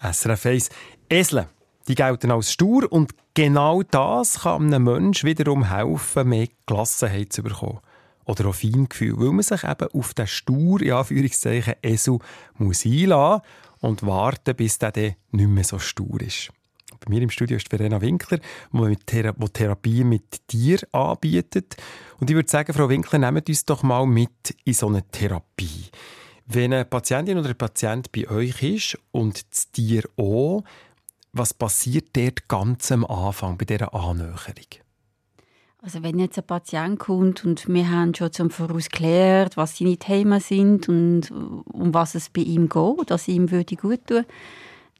SRF 0.00 0.46
1. 0.46 0.70
Esel, 1.10 1.46
die 1.88 1.94
gelten 1.94 2.30
als 2.30 2.52
stur 2.52 2.90
und 2.90 3.12
genau 3.34 3.82
das 3.82 4.40
kann 4.40 4.72
einem 4.72 4.84
Menschen 4.84 5.28
wiederum 5.28 5.68
helfen, 5.68 6.28
mehr 6.28 6.48
Gelassenheit 6.66 7.32
zu 7.32 7.42
bekommen. 7.42 7.80
Oder 8.24 8.46
auch 8.46 8.54
Feingefühl, 8.54 9.18
weil 9.18 9.32
man 9.32 9.42
sich 9.42 9.64
eben 9.64 9.88
auf 9.92 10.14
den 10.14 10.26
stur, 10.26 10.82
in 10.82 10.92
Anführungszeichen, 10.92 11.74
Esel 11.82 12.18
muss 12.58 12.84
einlassen 12.84 13.42
und 13.80 14.06
warten, 14.06 14.54
bis 14.54 14.78
der 14.78 14.92
dann 14.92 15.14
nicht 15.30 15.48
mehr 15.48 15.64
so 15.64 15.78
stur 15.78 16.20
ist. 16.20 16.50
Bei 17.00 17.10
mir 17.10 17.22
im 17.22 17.30
Studio 17.30 17.56
ist 17.56 17.68
Verena 17.68 18.00
Winkler, 18.00 18.38
die 18.72 18.96
Thera 18.96 19.32
Therapie 19.52 20.04
mit 20.04 20.46
Tier 20.48 20.80
anbietet. 20.92 21.76
Und 22.18 22.28
ich 22.28 22.36
würde 22.36 22.50
sagen, 22.50 22.72
Frau 22.72 22.88
Winkler, 22.88 23.18
nehmt 23.18 23.48
uns 23.48 23.64
doch 23.64 23.82
mal 23.82 24.06
mit 24.06 24.56
in 24.64 24.74
so 24.74 24.88
eine 24.88 25.02
Therapie. 25.02 25.90
Wenn 26.50 26.72
eine 26.72 26.86
Patientin 26.86 27.36
oder 27.36 27.50
ein 27.50 27.58
Patient 27.58 28.10
bei 28.10 28.26
euch 28.30 28.62
ist 28.62 28.98
und 29.12 29.44
das 29.50 29.70
Tier 29.70 30.04
auch, 30.16 30.64
was 31.34 31.52
passiert 31.52 32.16
dort 32.16 32.48
ganz 32.48 32.90
am 32.90 33.04
Anfang 33.04 33.58
bei 33.58 33.66
dieser 33.66 33.92
Annäherung? 33.92 34.64
Also 35.82 36.02
wenn 36.02 36.18
jetzt 36.18 36.38
ein 36.38 36.46
Patient 36.46 36.98
kommt 36.98 37.44
und 37.44 37.68
wir 37.68 37.90
haben 37.90 38.14
schon 38.14 38.32
zum 38.32 38.50
Voraus 38.50 38.88
geklärt, 38.88 39.58
was 39.58 39.76
seine 39.76 39.98
Themen 39.98 40.40
sind 40.40 40.88
und 40.88 41.30
um 41.30 41.92
was 41.92 42.14
es 42.14 42.30
bei 42.30 42.40
ihm 42.40 42.70
geht, 42.70 43.10
dass 43.10 43.28
ihm 43.28 43.50
würde 43.50 43.76
gut 43.76 44.06
tun, 44.06 44.24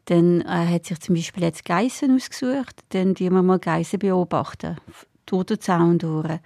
dann 0.04 0.42
äh, 0.42 0.44
hat 0.44 0.84
sich 0.84 1.00
zum 1.00 1.14
Beispiel 1.14 1.44
jetzt 1.44 1.64
Geissen 1.64 2.14
ausgesucht, 2.14 2.76
dann 2.90 3.14
die 3.14 3.30
wir 3.30 3.42
mal 3.42 3.58
Geissen 3.58 3.98
beobachten, 3.98 4.76
durch 5.24 5.46
den 5.46 5.60
Zaun 5.60 5.98
durch. 5.98 6.40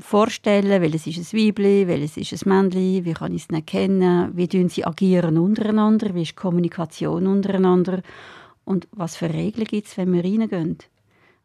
Vorstellen, 0.00 0.82
welches 0.82 1.06
ist 1.06 1.32
ein 1.32 1.38
Weibli, 1.38 1.86
welches 1.86 2.16
ist 2.16 2.46
ein 2.46 2.48
Männchen, 2.48 3.04
wie 3.04 3.12
kann 3.14 3.34
ich 3.34 3.46
es 3.48 3.64
kennen, 3.66 4.30
wie 4.36 4.68
sie 4.68 4.84
agieren 4.84 5.38
untereinander, 5.38 6.14
wie 6.14 6.22
ist 6.22 6.32
die 6.32 6.36
Kommunikation 6.36 7.26
untereinander 7.26 8.02
und 8.64 8.86
was 8.92 9.16
für 9.16 9.32
Regeln 9.32 9.66
gibt 9.66 9.86
es, 9.86 9.96
wenn 9.96 10.12
wir 10.12 10.24
reingehen. 10.24 10.78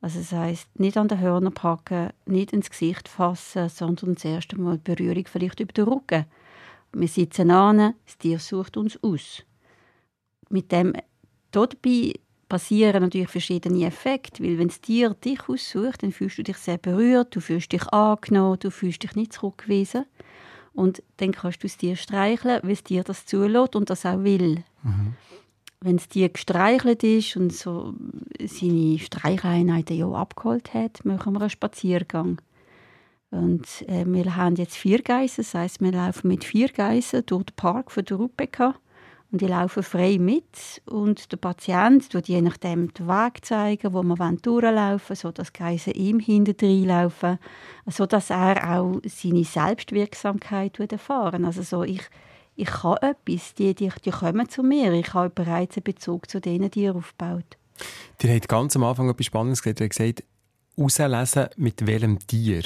Also 0.02 0.20
das 0.20 0.32
heisst, 0.32 0.80
nicht 0.80 0.98
an 0.98 1.08
den 1.08 1.20
Hörner 1.20 1.52
packen, 1.52 2.10
nicht 2.26 2.54
ins 2.54 2.70
Gesicht 2.70 3.08
fassen, 3.08 3.70
sondern 3.70 4.14
das 4.14 4.26
erste 4.26 4.60
Mal 4.60 4.78
Berührung 4.78 5.26
vielleicht 5.26 5.60
über 5.60 5.74
den 5.74 5.86
Rücken. 5.86 6.26
Wir 6.94 7.08
sitzen 7.08 7.50
an, 7.50 7.96
das 8.06 8.18
Tier 8.18 8.40
sucht 8.40 8.78
uns 8.78 9.02
aus. 9.02 9.44
Mit 10.50 10.72
dem 10.72 10.94
dabei 11.52 12.14
passieren 12.50 13.04
natürlich 13.04 13.30
verschiedene 13.30 13.86
Effekte, 13.86 14.44
weil 14.44 14.58
wenn 14.58 14.70
das 14.70 14.82
Tier 14.82 15.14
dich 15.14 15.48
aussucht, 15.48 16.04
dann 16.04 16.12
fühlst 16.12 16.38
du 16.38 16.44
dich 16.44 16.58
sehr 16.58 16.78
berührt, 16.78 17.36
du 17.36 17.42
fühlst 17.42 17.72
dich 17.72 17.88
angenommen, 17.90 18.60
du 18.60 18.72
fühlst 18.72 19.04
dich 19.04 19.16
nicht 19.16 19.34
zurückgewiesen 19.34 20.06
und 20.74 21.04
dann 21.18 21.32
kannst 21.32 21.64
du 21.64 21.68
das 21.68 21.78
Tier 21.78 21.96
streicheln, 21.96 22.60
weil 22.64 22.72
das 22.72 22.84
Tier 22.84 23.04
das 23.04 23.26
zulässt 23.26 23.76
und 23.76 23.90
das 23.90 24.06
auch 24.06 24.24
will. 24.24 24.64
Mhm 24.84 25.16
wenn 25.80 25.98
das 25.98 26.10
Tier 26.10 26.30
gestreichelt 26.30 27.04
ist 27.04 27.36
und 27.38 27.54
so 27.54 27.94
seine 28.44 28.98
Streicheleinheiten 29.00 29.98
ja 29.98 30.10
abgeholt 30.12 30.74
hat, 30.74 31.06
machen 31.06 31.34
wir 31.34 31.42
einen 31.42 31.50
Spaziergang. 31.50 32.42
Und 33.30 33.68
äh, 33.88 34.06
wir 34.06 34.36
haben 34.36 34.56
jetzt 34.56 34.76
vier 34.76 35.02
Geissen, 35.02 35.44
das 35.44 35.54
heisst, 35.54 35.82
wir 35.82 35.92
laufen 35.92 36.30
mit 36.30 36.46
vier 36.46 36.70
Geissen 36.70 37.26
durch 37.26 37.44
den 37.44 37.56
Park 37.56 37.92
von 37.92 38.06
der 38.06 38.18
Rupeka 38.18 38.76
und 39.32 39.42
die 39.42 39.48
laufen 39.48 39.84
frei 39.84 40.18
mit 40.20 40.82
und 40.86 41.32
der 41.32 41.38
Patient 41.38 42.10
tut 42.10 42.28
je 42.28 42.42
nachdem 42.42 42.94
den 42.94 43.08
Weg 43.08 43.44
zeigen, 43.44 43.94
wo 43.94 44.02
wir 44.02 44.32
durchlaufen 44.42 45.16
sodass 45.16 45.52
die 45.52 45.60
Geissen 45.60 45.94
ihm 45.94 46.20
hinten 46.20 46.86
laufen, 46.86 47.38
sodass 47.86 48.30
er 48.30 48.80
auch 48.80 49.02
seine 49.06 49.44
Selbstwirksamkeit 49.44 50.80
erfahren 50.80 51.44
Also 51.46 51.62
so, 51.62 51.84
ich, 51.84 52.04
ich 52.56 52.70
kann 52.70 52.98
etwas, 53.02 53.54
die, 53.56 53.76
die, 53.76 53.92
die 54.04 54.12
kommen 54.12 54.48
zu 54.48 54.64
mir, 54.64 54.94
ich 54.94 55.14
habe 55.14 55.30
bereits 55.30 55.76
einen 55.76 55.84
Bezug 55.84 56.30
zu 56.30 56.40
denen, 56.40 56.72
die 56.72 56.84
ihr 56.84 56.96
aufbaut. 56.96 57.58
Ihr 58.22 58.34
habt 58.34 58.48
ganz 58.48 58.76
am 58.76 58.84
Anfang 58.84 59.10
etwas 59.10 59.26
Spannendes 59.26 59.62
gesagt, 59.62 59.82
ihr 59.82 59.86
habt 59.86 59.98
gesagt, 59.98 60.24
auslesen 60.78 61.50
mit 61.58 61.86
welchem 61.86 62.20
Tier. 62.26 62.64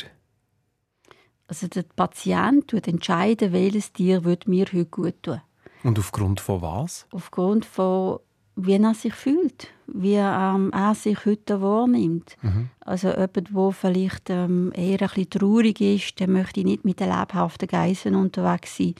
Also 1.47 1.67
der 1.67 1.83
Patient 1.83 2.71
wird 2.71 2.87
entscheiden, 2.87 3.51
welches 3.51 3.91
Tier 3.91 4.23
wird 4.23 4.47
mir 4.47 4.65
heute 4.67 4.85
gut 4.85 5.23
tun. 5.23 5.41
Und 5.83 5.99
aufgrund 5.99 6.39
von 6.39 6.61
was? 6.61 7.07
Aufgrund 7.11 7.65
von 7.65 8.19
wie 8.55 8.73
er 8.73 8.93
sich 8.93 9.13
fühlt, 9.13 9.67
wie 9.87 10.15
ähm, 10.15 10.71
er 10.73 10.93
sich 10.93 11.25
heute 11.25 11.61
wahrnimmt. 11.61 12.35
Mhm. 12.41 12.69
Also 12.81 13.09
jemand, 13.09 13.35
der 13.37 13.71
vielleicht 13.71 14.29
ähm, 14.29 14.71
eher 14.75 15.01
ein 15.01 15.07
bisschen 15.07 15.29
traurig 15.29 15.81
ist, 15.81 16.19
der 16.19 16.29
möchte 16.29 16.63
nicht 16.63 16.85
mit 16.85 16.99
den 16.99 17.09
lebhaften 17.09 17.67
Geissen 17.67 18.15
unterwegs 18.15 18.77
sein, 18.77 18.95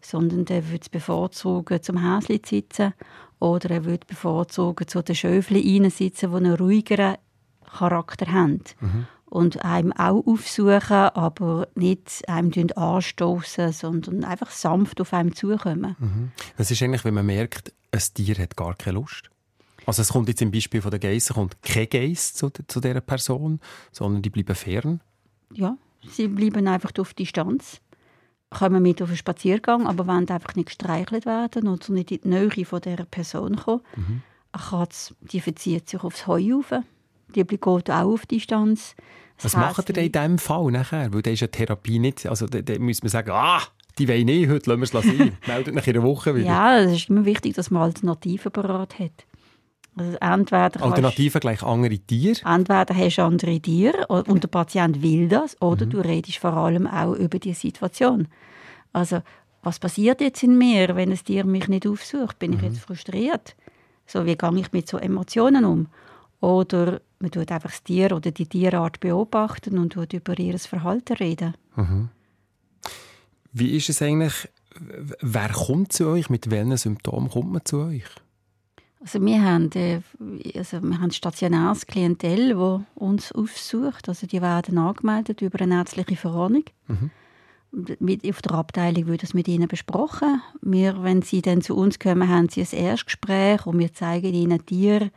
sondern 0.00 0.44
der 0.44 0.66
würde 0.68 0.82
es 0.82 0.88
bevorzugen, 0.88 1.82
zum 1.82 1.98
Häschen 1.98 2.42
zu 2.42 2.54
sitzen 2.56 2.94
oder 3.38 3.70
er 3.70 3.84
würde 3.84 4.06
bevorzugen, 4.06 4.88
zu 4.88 5.02
den 5.02 5.14
Schöfchen 5.14 5.90
sitzen, 5.90 6.30
die 6.30 6.36
einen 6.36 6.54
ruhigeren 6.54 7.16
Charakter 7.78 8.32
haben. 8.32 8.62
Mhm. 8.80 9.06
Und 9.28 9.64
einem 9.64 9.92
auch 9.92 10.24
aufsuchen, 10.24 11.10
aber 11.14 11.68
nicht 11.74 12.28
einem 12.28 12.52
anstoßen, 12.76 13.72
sondern 13.72 14.24
einfach 14.24 14.50
sanft 14.50 15.00
auf 15.00 15.12
einem 15.12 15.34
zukommen. 15.34 15.96
Mhm. 15.98 16.30
Was 16.56 16.70
ist 16.70 16.80
eigentlich, 16.82 17.04
wenn 17.04 17.14
man 17.14 17.26
merkt, 17.26 17.72
ein 17.90 18.02
Tier 18.14 18.36
hat 18.38 18.56
gar 18.56 18.74
keine 18.76 18.98
Lust? 18.98 19.30
Also 19.84 20.02
es 20.02 20.08
kommt 20.08 20.28
jetzt 20.28 20.42
im 20.42 20.52
Beispiel 20.52 20.80
von 20.80 20.90
der 20.90 21.00
Geissen 21.00 21.34
kommt 21.34 21.60
kein 21.62 21.88
Geiss 21.88 22.34
zu, 22.34 22.50
zu 22.50 22.80
dieser 22.80 23.00
Person, 23.00 23.60
sondern 23.92 24.22
die 24.22 24.30
bleiben 24.30 24.54
fern? 24.54 25.00
Ja, 25.52 25.76
sie 26.08 26.28
bleiben 26.28 26.66
einfach 26.68 26.92
auf 26.98 27.14
Distanz 27.14 27.80
kommen 28.50 28.82
mit 28.82 29.02
auf 29.02 29.08
einen 29.08 29.16
Spaziergang, 29.16 29.86
aber 29.86 30.06
wollen 30.06 30.28
einfach 30.28 30.54
nicht 30.54 30.66
gestreichelt 30.66 31.26
werden 31.26 31.68
oder 31.68 31.92
nicht 31.92 32.10
in 32.10 32.20
die 32.22 32.28
Nähe 32.28 32.64
von 32.64 32.80
dieser 32.80 33.04
Person 33.04 33.56
kommen. 33.56 33.82
Mhm. 33.96 34.22
Katze, 34.52 35.14
die 35.20 35.40
verzieht 35.40 35.88
sich 35.90 36.02
aufs 36.02 36.26
Heu 36.26 36.54
rauf. 36.54 36.72
Die 37.34 37.44
geht 37.44 37.62
auch 37.62 37.90
auf 37.90 38.26
Distanz. 38.26 38.94
Das 39.36 39.54
Was 39.54 39.56
macht 39.56 39.90
ihr 39.90 39.92
denn 39.92 40.06
in 40.06 40.12
diesem 40.12 40.38
Fall 40.38 40.70
nachher? 40.70 41.12
Weil 41.12 41.22
da 41.22 41.30
ist 41.30 41.42
eine 41.42 41.50
Therapie 41.50 41.98
nicht, 41.98 42.26
also 42.26 42.46
da, 42.46 42.62
da 42.62 42.78
muss 42.78 43.02
man 43.02 43.10
sagen, 43.10 43.30
ah, 43.32 43.60
die 43.98 44.08
wollen 44.08 44.26
nicht, 44.26 44.48
heute 44.48 44.74
lassen 44.74 44.92
wir 44.94 45.00
es 45.00 45.18
sein. 45.18 45.38
Meldet 45.46 45.74
nach 45.74 45.86
in 45.86 45.96
einer 45.96 46.04
Woche 46.04 46.34
wieder. 46.34 46.46
Ja, 46.46 46.78
es 46.78 46.92
ist 46.92 47.10
immer 47.10 47.24
wichtig, 47.24 47.54
dass 47.54 47.70
man 47.70 47.82
Alternativen 47.82 48.52
parat 48.52 48.98
hat. 48.98 49.26
Also 49.98 50.18
entweder 50.20 50.82
Alternativen 50.82 51.40
gleich 51.40 51.62
andere 51.62 51.98
Tiere? 51.98 52.38
Entweder 52.44 52.94
hast 52.94 53.16
du 53.16 53.22
andere 53.22 53.58
Tiere 53.60 54.06
und 54.06 54.42
der 54.42 54.48
Patient 54.48 55.02
will 55.02 55.28
das, 55.28 55.60
oder 55.62 55.86
mhm. 55.86 55.90
du 55.90 55.98
redest 56.00 56.38
vor 56.38 56.52
allem 56.52 56.86
auch 56.86 57.14
über 57.14 57.38
die 57.38 57.54
Situation. 57.54 58.28
Also, 58.92 59.22
was 59.62 59.78
passiert 59.78 60.20
jetzt 60.20 60.42
in 60.42 60.58
mir, 60.58 60.94
wenn 60.96 61.10
ein 61.10 61.18
Tier 61.18 61.44
mich 61.44 61.68
nicht 61.68 61.86
aufsucht? 61.86 62.38
Bin 62.38 62.50
mhm. 62.50 62.56
ich 62.58 62.62
jetzt 62.62 62.80
frustriert? 62.80 63.56
So, 64.06 64.26
wie 64.26 64.36
gehe 64.36 64.58
ich 64.58 64.72
mit 64.72 64.86
so 64.86 64.98
Emotionen 64.98 65.64
um? 65.64 65.88
Oder 66.40 67.00
man 67.18 67.30
tut 67.30 67.50
einfach 67.50 67.70
das 67.70 67.82
Tier 67.82 68.12
oder 68.12 68.30
die 68.30 68.46
Tierart 68.46 69.00
beobachten 69.00 69.78
und 69.78 69.94
tut 69.94 70.12
über 70.12 70.38
ihr 70.38 70.58
Verhalten 70.58 71.14
reden. 71.14 71.54
Mhm. 71.76 72.08
Wie 73.52 73.76
ist 73.76 73.88
es 73.88 74.02
eigentlich, 74.02 74.48
wer 75.20 75.48
kommt 75.48 75.92
zu 75.92 76.08
euch? 76.08 76.28
Mit 76.28 76.50
welchen 76.50 76.76
Symptomen 76.76 77.30
kommt 77.30 77.52
man 77.52 77.64
zu 77.64 77.78
euch? 77.78 78.04
Also 79.00 79.24
wir 79.24 79.42
haben, 79.42 79.70
äh, 79.74 80.00
also 80.56 80.82
wir 80.82 81.00
haben 81.00 81.12
stationäres 81.12 81.86
Klientel, 81.86 82.54
das 82.54 82.80
uns 82.96 83.32
aufsucht. 83.32 84.08
Also 84.08 84.26
die 84.26 84.42
werden 84.42 84.78
angemeldet 84.78 85.42
über 85.42 85.60
eine 85.60 85.76
ärztliche 85.76 86.16
Verordnung. 86.16 86.64
Mhm. 86.88 87.10
Mit, 87.98 88.28
auf 88.28 88.42
der 88.42 88.52
Abteilung 88.52 89.06
wird 89.06 89.22
das 89.22 89.34
mit 89.34 89.48
ihnen 89.48 89.68
besprochen. 89.68 90.40
Wir, 90.60 91.02
wenn 91.02 91.22
sie 91.22 91.42
dann 91.42 91.62
zu 91.62 91.76
uns 91.76 91.98
kommen, 91.98 92.28
haben 92.28 92.48
sie 92.48 92.62
ein 92.62 92.78
Erstgespräch 92.78 93.66
und 93.66 93.78
wir 93.78 93.92
zeigen 93.92 94.34
ihnen 94.34 94.64
Tiere. 94.64 95.10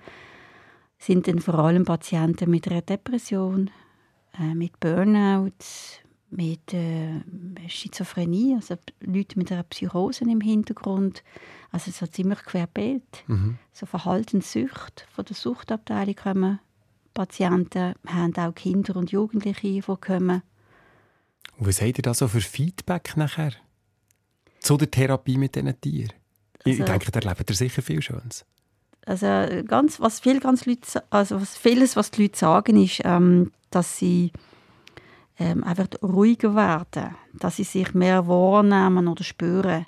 Sind 0.99 1.27
dann 1.27 1.39
vor 1.39 1.55
allem 1.55 1.85
Patienten 1.85 2.51
mit 2.51 2.67
einer 2.67 2.81
Depression, 2.81 3.71
äh, 4.37 4.53
mit 4.53 4.79
Burnout, 4.79 5.51
mit 6.29 6.73
äh, 6.73 7.21
Schizophrenie, 7.67 8.55
also 8.55 8.75
Leute 8.99 9.39
mit 9.39 9.51
einer 9.51 9.63
Psychose 9.63 10.25
im 10.25 10.41
Hintergrund. 10.41 11.23
Also 11.71 11.89
so 11.91 12.05
ziemlich 12.05 12.39
querbeet. 12.43 13.23
Mhm. 13.27 13.57
So 13.71 13.85
Verhaltenssucht 13.85 15.07
von 15.11 15.25
der 15.25 15.35
Suchtabteilung 15.35 16.15
kommen 16.15 16.59
Patienten, 17.19 17.95
wir 18.03 18.13
haben 18.13 18.35
auch 18.37 18.55
Kinder 18.55 18.95
und 18.95 19.11
Jugendliche, 19.11 19.61
die 19.61 19.81
kommen. 19.81 20.41
Und 21.57 21.67
was 21.67 21.81
habt 21.81 21.97
ihr 21.97 22.01
da 22.01 22.13
so 22.13 22.29
für 22.29 22.39
Feedback 22.39 23.17
nachher? 23.17 23.51
Zu 24.59 24.77
der 24.77 24.89
Therapie 24.89 25.37
mit 25.37 25.55
diesen 25.55 25.79
Tieren? 25.81 26.13
Also, 26.63 26.79
ich 26.79 26.85
denke, 26.85 27.11
da 27.11 27.19
erlebt 27.19 27.49
ihr 27.49 27.55
sicher 27.55 27.81
viel 27.81 28.01
Schönes. 28.01 28.45
Also 29.09 29.63
ganz, 29.65 29.99
was, 29.99 30.19
viel, 30.19 30.39
ganz 30.39 30.67
Leute, 30.67 31.03
also 31.09 31.41
was, 31.41 31.57
vieles, 31.57 31.95
was 31.95 32.11
die 32.11 32.21
Leute 32.21 32.37
sagen, 32.37 32.79
ist, 32.79 33.01
ähm, 33.03 33.51
dass 33.71 33.97
sie 33.97 34.31
ähm, 35.39 35.63
einfach 35.63 35.87
ruhiger 36.03 36.53
werden, 36.53 37.15
dass 37.33 37.55
sie 37.55 37.63
sich 37.63 37.95
mehr 37.95 38.27
wahrnehmen 38.27 39.07
oder 39.07 39.23
spüren. 39.23 39.87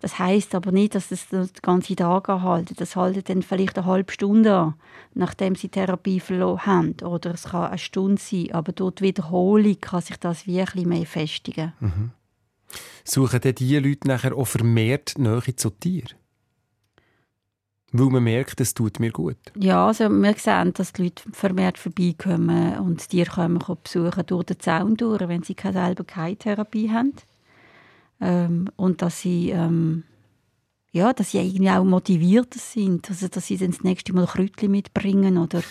Das 0.00 0.18
heißt 0.18 0.54
aber 0.54 0.72
nicht, 0.72 0.94
dass 0.94 1.10
das 1.10 1.28
den 1.28 1.50
ganzen 1.60 1.96
Tag 1.96 2.30
anhalten. 2.30 2.74
Das 2.78 2.96
haltet 2.96 3.28
dann 3.28 3.42
vielleicht 3.42 3.76
eine 3.76 3.86
halbe 3.86 4.10
Stunde 4.10 4.54
an, 4.54 4.74
nachdem 5.12 5.54
sie 5.54 5.68
Therapie 5.68 6.18
verloren 6.18 6.64
haben. 6.64 6.96
Oder 7.02 7.34
es 7.34 7.44
kann 7.44 7.66
eine 7.66 7.76
Stunde 7.76 8.22
sein, 8.22 8.52
aber 8.52 8.72
durch 8.72 9.02
Wiederholung 9.02 9.78
kann 9.82 10.00
sich 10.00 10.16
das 10.16 10.46
wirklich 10.46 10.86
mehr 10.86 11.04
festigen. 11.04 11.74
Mhm. 11.78 12.12
Suchen 13.04 13.42
denn 13.42 13.54
diese 13.54 13.80
Leute 13.80 14.08
nachher 14.08 14.34
auch 14.34 14.46
vermehrt 14.46 15.18
Nähe 15.18 15.54
zu 15.56 15.68
dir? 15.68 16.04
Weil 17.94 18.06
man 18.08 18.24
merkt, 18.24 18.58
es 18.60 18.72
tut 18.72 19.00
mir 19.00 19.10
gut. 19.10 19.36
Ja, 19.54 19.86
also 19.86 20.08
wir 20.08 20.34
sehen, 20.34 20.72
dass 20.72 20.94
die 20.94 21.04
Leute 21.04 21.24
vermehrt 21.32 21.76
vorbeikommen 21.76 22.78
und 22.78 23.06
Tiere 23.06 23.30
können 23.30 23.58
besuchen 23.58 24.26
durch 24.26 24.44
den 24.44 24.60
Zaun 24.60 24.96
durch, 24.96 25.28
wenn 25.28 25.42
sie 25.42 25.54
keine 25.54 25.74
selber 25.74 26.04
keine 26.04 26.36
Therapie 26.36 26.90
haben. 26.90 27.12
Ähm, 28.20 28.70
und 28.76 29.02
dass 29.02 29.20
sie, 29.20 29.50
ähm, 29.50 30.04
ja, 30.92 31.12
dass 31.12 31.32
sie 31.32 31.38
irgendwie 31.38 31.70
auch 31.70 31.84
motiviert 31.84 32.54
sind, 32.54 33.10
also 33.10 33.28
dass 33.28 33.46
sie 33.46 33.58
dann 33.58 33.72
das 33.72 33.82
nächste 33.82 34.14
Mal 34.14 34.26
Kräutchen 34.26 34.70
mitbringen 34.70 35.36
oder 35.36 35.62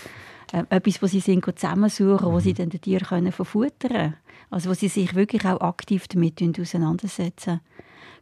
äh, 0.51 0.63
etwas, 0.69 1.01
wo 1.01 1.07
sie 1.07 1.21
sind, 1.21 1.43
zusammensuchen, 1.43 2.27
mhm. 2.27 2.33
wo 2.33 2.39
sie 2.39 2.53
dann 2.53 2.69
den 2.69 2.81
Tier 2.81 2.99
können 2.99 3.31
verfuttern 3.31 3.91
können. 3.91 4.13
Also 4.51 4.69
wo 4.69 4.73
sie 4.75 4.89
sich 4.89 5.15
wirklich 5.15 5.45
auch 5.45 5.61
aktiv 5.61 6.07
damit 6.07 6.41
auseinandersetzen 6.59 7.61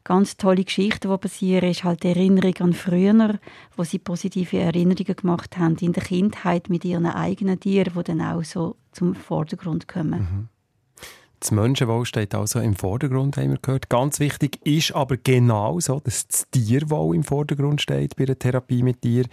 ganz 0.03 0.37
tolle 0.37 0.63
Geschichten, 0.63 1.09
die 1.09 1.17
passieren, 1.17 1.69
ist 1.69 1.83
halt 1.83 2.03
die 2.03 2.09
Erinnerung 2.09 2.55
an 2.59 2.73
früher, 2.73 3.39
wo 3.75 3.83
sie 3.83 3.99
positive 3.99 4.57
Erinnerungen 4.57 5.15
gemacht 5.15 5.57
haben 5.57 5.77
in 5.77 5.93
der 5.93 6.03
Kindheit 6.03 6.69
mit 6.69 6.85
ihren 6.85 7.05
eigenen 7.05 7.59
Tieren, 7.59 7.93
die 7.95 8.03
dann 8.03 8.21
auch 8.21 8.43
so 8.43 8.75
zum 8.91 9.15
Vordergrund 9.15 9.87
kommen. 9.87 10.19
Mhm. 10.19 10.47
Das 11.39 11.51
Menschenwohl 11.51 12.05
steht 12.05 12.35
also 12.35 12.59
im 12.59 12.75
Vordergrund, 12.75 13.37
haben 13.37 13.51
wir 13.51 13.59
gehört. 13.61 13.89
Ganz 13.89 14.19
wichtig 14.19 14.59
ist 14.65 14.93
aber 14.93 15.15
genau 15.15 15.79
so, 15.79 16.01
dass 16.01 16.27
das 16.27 16.49
Tierwohl 16.51 17.15
im 17.15 17.23
Vordergrund 17.23 17.81
steht 17.81 18.17
bei 18.17 18.25
der 18.25 18.37
Therapie 18.37 18.83
mit 18.83 19.03
dir. 19.05 19.25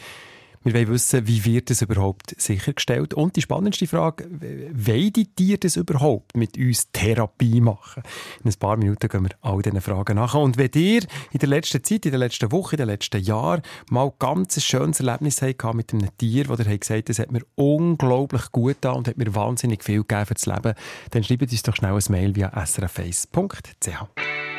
Wir 0.66 0.74
wollen 0.74 0.88
wissen, 0.88 1.28
wie 1.28 1.44
wird 1.44 1.70
das 1.70 1.82
überhaupt 1.82 2.34
sichergestellt? 2.38 3.14
Und 3.14 3.36
die 3.36 3.42
spannendste 3.42 3.86
Frage, 3.86 4.28
wollen 4.28 5.12
die 5.12 5.26
Tiere 5.26 5.58
das 5.58 5.76
überhaupt 5.76 6.36
mit 6.36 6.58
uns 6.58 6.90
Therapie 6.90 7.60
machen? 7.60 8.02
In 8.42 8.50
ein 8.50 8.58
paar 8.58 8.76
Minuten 8.76 9.08
gehen 9.08 9.22
wir 9.22 9.30
all 9.42 9.62
diesen 9.62 9.80
Fragen 9.80 10.16
nach. 10.16 10.34
Und 10.34 10.56
wenn 10.58 10.72
ihr 10.74 11.02
in 11.30 11.38
der 11.38 11.48
letzten 11.48 11.84
Zeit, 11.84 12.04
in 12.04 12.10
der 12.10 12.18
letzten 12.18 12.50
Woche, 12.50 12.74
in 12.74 12.78
den 12.78 12.88
letzten 12.88 13.22
Jahren 13.22 13.62
mal 13.90 14.12
ganz 14.18 14.56
ein 14.56 14.62
schönes 14.62 14.98
Erlebnis 14.98 15.40
habt 15.40 15.74
mit 15.74 15.94
einem 15.94 16.08
Tier, 16.18 16.48
wo 16.48 16.54
ihr 16.54 16.78
gesagt 16.78 17.10
das 17.10 17.20
hat 17.20 17.30
mir 17.30 17.42
unglaublich 17.54 18.50
gut 18.50 18.74
getan 18.74 18.96
und 18.96 19.06
hat 19.06 19.18
mir 19.18 19.32
wahnsinnig 19.36 19.84
viel 19.84 20.00
gegeben 20.00 20.26
für 20.26 20.34
das 20.34 20.46
Leben, 20.46 20.74
dann 21.12 21.22
schreibt 21.22 21.42
uns 21.42 21.62
doch 21.62 21.76
schnell 21.76 21.94
ein 21.94 22.02
Mail 22.08 22.34
via 22.34 22.66
srface.ch. 22.66 24.55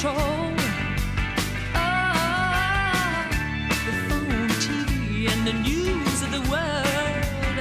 control. 0.00 0.54
Oh, 1.74 3.26
the 3.86 3.92
phone, 4.08 4.48
TV, 4.64 5.28
and 5.30 5.46
the 5.46 5.52
news 5.52 6.22
of 6.22 6.30
the 6.30 6.40
world. 6.50 7.56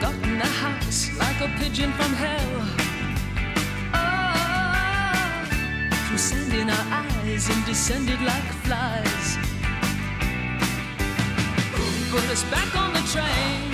Got 0.00 0.14
in 0.26 0.38
the 0.38 0.52
house 0.64 1.10
like 1.18 1.40
a 1.42 1.48
pigeon 1.58 1.92
from 1.92 2.12
hell. 2.14 2.54
Oh, 3.92 5.44
through 6.06 6.18
sand 6.18 6.54
in 6.54 6.70
our 6.70 6.86
eyes 7.04 7.50
and 7.50 7.64
descended 7.66 8.20
like 8.22 8.48
flies. 8.64 9.36
Put 12.10 12.24
us 12.30 12.42
back 12.44 12.74
on 12.74 12.94
the 12.94 13.02
train. 13.12 13.67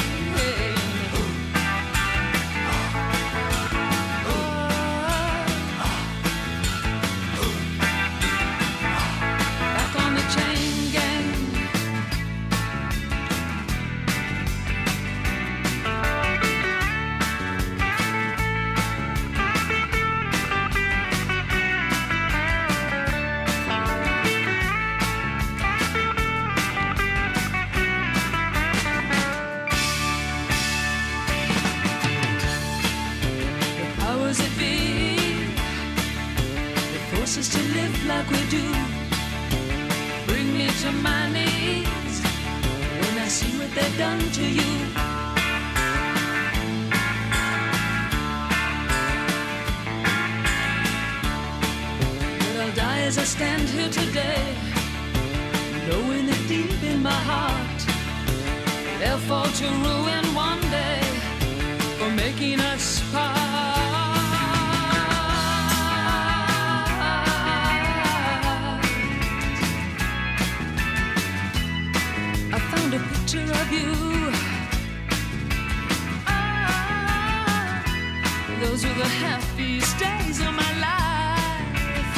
Those 78.75 78.87
were 78.87 78.95
the 78.95 79.05
happiest 79.05 79.97
days 80.01 80.41
of 80.41 80.53
my 80.53 80.73
life. 80.83 82.17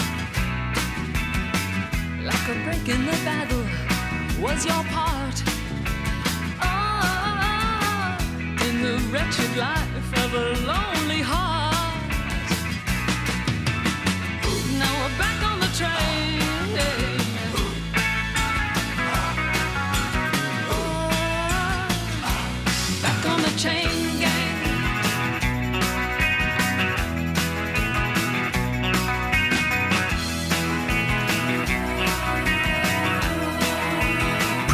Like 2.25 2.49
a 2.49 2.55
break 2.65 2.89
in 2.89 3.05
the 3.05 3.19
battle 3.29 3.67
was 4.41 4.65
your 4.65 4.83
part. 4.85 5.43
Oh, 6.63 8.17
in 8.67 8.81
the 8.81 8.97
wretched 9.13 9.55
life 9.59 10.13
of 10.25 10.33
a 10.33 10.55
lonely 10.65 11.21
heart. 11.21 12.09
Now 14.79 14.93
we're 15.03 15.19
back 15.19 15.39
on 15.45 15.61
the 15.61 15.69
train. 15.77 16.56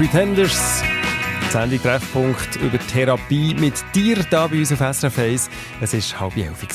Pretenders. 0.02 0.82
Sendung 1.50 1.80
Treffpunkt 1.80 2.56
über 2.56 2.76
Therapie 2.76 3.54
mit 3.54 3.74
dir 3.94 4.16
da 4.30 4.48
bei 4.48 4.58
uns 4.58 4.72
auf 4.72 4.80
SRF 4.80 5.16
1. 5.16 5.50
Es 5.80 5.92
war 5.94 6.20
halb 6.22 6.36
elf. 6.36 6.66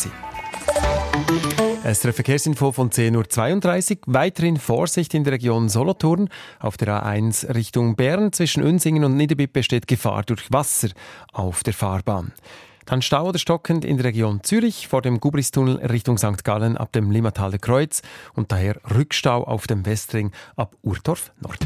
SRF 1.83 2.15
Verkehrsinfo 2.15 2.71
von 2.71 2.89
10.32 2.89 3.91
Uhr. 3.91 4.13
Weiterhin 4.13 4.55
Vorsicht 4.55 5.13
in 5.13 5.25
der 5.25 5.33
Region 5.33 5.67
Solothurn. 5.67 6.29
Auf 6.61 6.77
der 6.77 7.03
A1 7.03 7.53
Richtung 7.53 7.97
Bern 7.97 8.31
zwischen 8.31 8.63
Unsingen 8.63 9.03
und 9.03 9.17
Niederbipp 9.17 9.51
besteht 9.51 9.87
Gefahr 9.87 10.23
durch 10.23 10.49
Wasser 10.53 10.87
auf 11.33 11.63
der 11.63 11.73
Fahrbahn. 11.73 12.31
Dann 12.85 13.01
Stau 13.01 13.27
oder 13.27 13.39
stockend 13.39 13.83
in 13.83 13.97
der 13.97 14.05
Region 14.05 14.41
Zürich 14.43 14.87
vor 14.87 15.01
dem 15.01 15.19
Gubristunnel 15.19 15.85
Richtung 15.85 16.17
St. 16.17 16.45
Gallen 16.45 16.77
ab 16.77 16.93
dem 16.93 17.11
Limmathaler 17.11 17.57
Kreuz 17.57 18.03
und 18.35 18.53
daher 18.53 18.77
Rückstau 18.95 19.43
auf 19.43 19.67
dem 19.67 19.85
Westring 19.85 20.31
ab 20.55 20.77
Urdorf 20.81 21.33
Nord. 21.41 21.59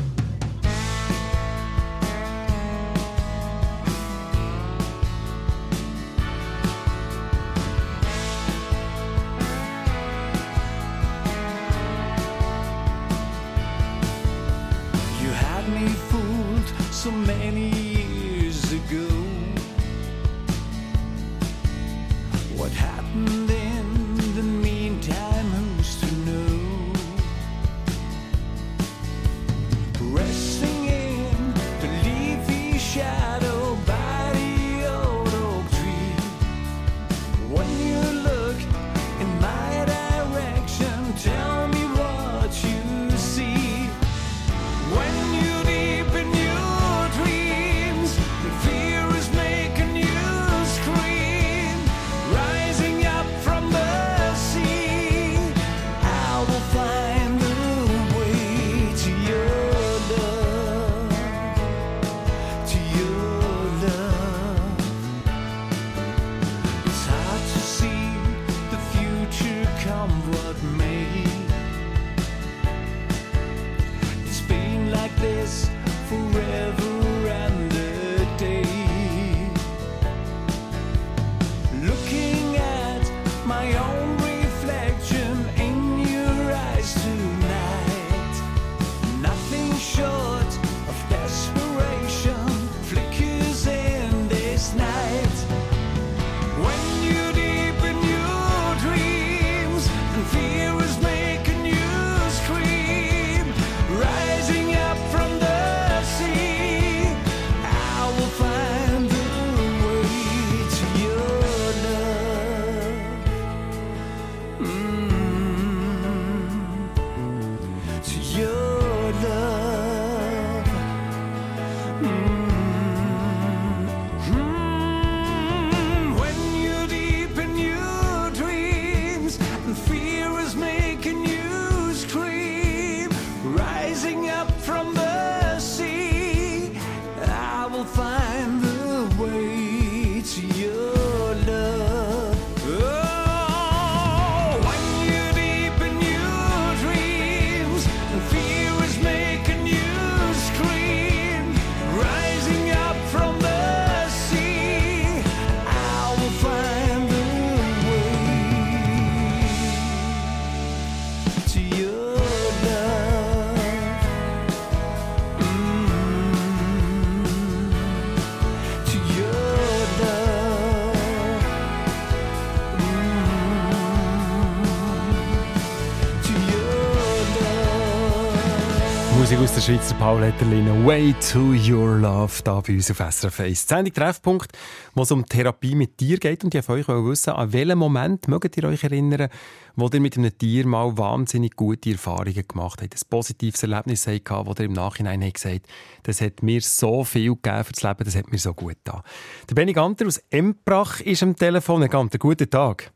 Schweizer 179.71 179.95
Paul 179.95 180.21
Hetterlin. 180.21 180.85
Way 180.85 181.15
to 181.31 181.53
your 181.53 181.95
love, 181.95 182.43
da 182.43 182.59
bei 182.59 182.73
uns 182.73 182.91
auf 182.91 182.97
SRF 182.97 183.39
1. 183.39 183.69
Sendung 183.69 183.93
Treffpunkt, 183.93 184.51
wo 184.95 185.03
es 185.03 185.11
um 185.13 185.25
Therapie 185.25 185.75
mit 185.75 185.97
Tier 185.97 186.17
geht. 186.17 186.43
Und 186.43 186.53
ich 186.53 186.67
wollte 186.67 186.93
euch 186.93 187.05
wissen, 187.05 187.29
an 187.29 187.53
welchem 187.53 187.79
Moment 187.79 188.27
mögt 188.27 188.57
ihr 188.57 188.65
euch 188.65 188.83
erinnern, 188.83 189.29
wo 189.77 189.87
ihr 189.87 190.01
mit 190.01 190.17
einem 190.17 190.37
Tier 190.37 190.67
mal 190.67 190.97
wahnsinnig 190.97 191.55
gute 191.55 191.91
Erfahrungen 191.91 192.45
gemacht 192.45 192.81
habt, 192.81 192.93
ein 192.93 193.09
positives 193.09 193.63
Erlebnis 193.63 194.07
habt, 194.07 194.45
wo 194.45 194.51
ihr 194.59 194.65
im 194.65 194.73
Nachhinein 194.73 195.23
habt 195.23 195.35
gesagt 195.35 195.67
das 196.03 196.19
hat 196.19 196.43
mir 196.43 196.59
so 196.59 197.05
viel 197.05 197.35
gegeben 197.35 197.63
für 197.63 197.71
das 197.71 197.83
Leben, 197.83 198.03
das 198.03 198.15
hat 198.17 198.29
mir 198.29 198.39
so 198.39 198.53
gut 198.53 198.75
getan. 198.83 199.03
Der 199.49 199.55
Benny 199.55 199.71
Ganter 199.71 200.05
aus 200.05 200.17
Emprach 200.31 200.99
ist 200.99 201.23
am 201.23 201.33
Telefon. 201.33 201.79
Herr 201.79 201.89
Ganter, 201.89 202.17
guten 202.17 202.49
Tag. 202.49 202.91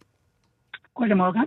Guten 0.94 1.18
Morgen. 1.18 1.46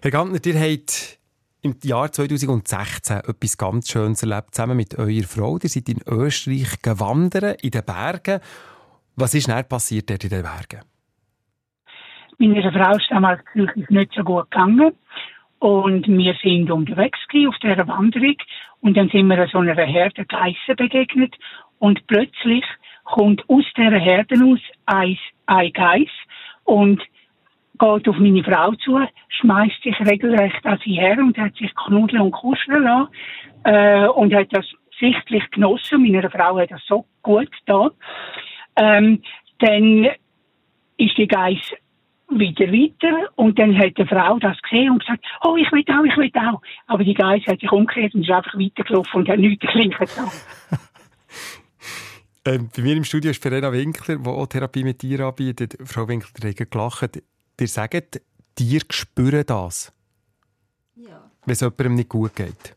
Herr 0.00 0.10
Ganter, 0.10 0.46
ihr 0.46 0.58
habt 0.58 1.18
im 1.62 1.76
Jahr 1.84 2.10
2016 2.10 3.18
etwas 3.18 3.56
ganz 3.56 3.90
Schönes 3.90 4.22
erlebt, 4.22 4.54
zusammen 4.54 4.76
mit 4.76 4.98
eurer 4.98 5.22
Frau. 5.22 5.58
Ihr 5.62 5.68
seid 5.68 5.88
in 5.88 6.00
Österreich 6.06 6.82
gewandert, 6.82 7.62
in 7.62 7.70
den 7.70 7.84
Bergen. 7.84 8.40
Was 9.16 9.34
ist 9.34 9.48
dann 9.48 9.66
passiert 9.68 10.10
dort 10.10 10.24
in 10.24 10.30
den 10.30 10.42
Bergen? 10.42 10.84
Meiner 12.38 12.72
Frau 12.72 12.96
ist 12.96 13.10
damals 13.10 13.40
wirklich 13.54 13.88
nicht 13.90 14.12
so 14.14 14.24
gut 14.24 14.50
gegangen. 14.50 14.92
Und 15.60 16.08
wir 16.08 16.34
sind 16.42 16.72
unterwegs 16.72 17.20
auf 17.46 17.54
dieser 17.62 17.86
Wanderung. 17.86 18.36
Und 18.80 18.96
dann 18.96 19.08
sind 19.10 19.28
wir 19.28 19.46
so 19.46 19.58
einer 19.58 19.76
Herde 19.76 20.24
Geissen 20.24 20.76
begegnet. 20.76 21.36
Und 21.78 22.04
plötzlich 22.08 22.64
kommt 23.04 23.48
aus 23.48 23.64
dieser 23.76 23.98
Herde 23.98 24.34
aus 24.44 24.58
ein, 24.86 25.16
ein 25.46 25.72
Geiss. 25.72 26.10
Und 26.64 27.00
geht 27.78 28.08
auf 28.08 28.18
meine 28.18 28.44
Frau 28.44 28.72
zu, 28.74 29.00
schmeißt 29.28 29.82
sich 29.82 29.98
regelrecht 30.00 30.64
an 30.64 30.78
sie 30.84 30.94
her 30.94 31.18
und 31.18 31.36
hat 31.38 31.54
sich 31.56 31.74
knuddeln 31.74 32.22
und 32.22 32.32
kuscheln 32.32 32.82
lassen 32.82 33.08
äh, 33.64 34.06
und 34.06 34.34
hat 34.34 34.48
das 34.50 34.66
sichtlich 35.00 35.50
genossen. 35.50 36.02
Meiner 36.02 36.30
Frau 36.30 36.58
hat 36.58 36.70
das 36.70 36.82
so 36.86 37.06
gut 37.22 37.50
getan. 37.50 37.90
Ähm, 38.76 39.22
dann 39.58 40.08
ist 40.96 41.18
die 41.18 41.26
Geiss 41.26 41.60
wieder 42.28 42.66
weiter 42.72 43.30
und 43.36 43.58
dann 43.58 43.76
hat 43.76 43.98
die 43.98 44.06
Frau 44.06 44.38
das 44.38 44.60
gesehen 44.62 44.90
und 44.90 45.00
gesagt, 45.00 45.24
oh, 45.42 45.56
ich 45.56 45.70
will 45.72 45.84
auch, 45.88 46.04
ich 46.04 46.16
will 46.16 46.30
auch. 46.34 46.62
Aber 46.86 47.04
die 47.04 47.14
Geiss 47.14 47.46
hat 47.46 47.60
sich 47.60 47.70
umgekehrt 47.70 48.14
und 48.14 48.22
ist 48.22 48.30
einfach 48.30 48.54
weitergelaufen 48.54 49.20
und 49.20 49.28
hat 49.28 49.38
nichts 49.38 49.66
getan. 49.66 50.30
ähm, 52.46 52.70
bei 52.74 52.82
mir 52.82 52.96
im 52.96 53.04
Studio 53.04 53.30
ist 53.30 53.42
Verena 53.42 53.72
Winkler, 53.72 54.16
die 54.16 54.28
auch 54.28 54.46
Therapie 54.46 54.84
mit 54.84 55.00
Tieren 55.00 55.26
anbietet. 55.26 55.76
Frau 55.84 56.08
Winkler 56.08 56.50
hat 56.50 56.70
gelacht 56.70 57.22
dir 57.62 57.68
sagen, 57.68 58.02
Tiere 58.54 58.84
spüren 58.90 59.44
das. 59.46 59.92
Ja. 60.96 61.30
Wenn 61.44 61.52
es 61.52 61.60
jemandem 61.60 61.94
nicht 61.94 62.08
gut 62.08 62.36
geht. 62.36 62.74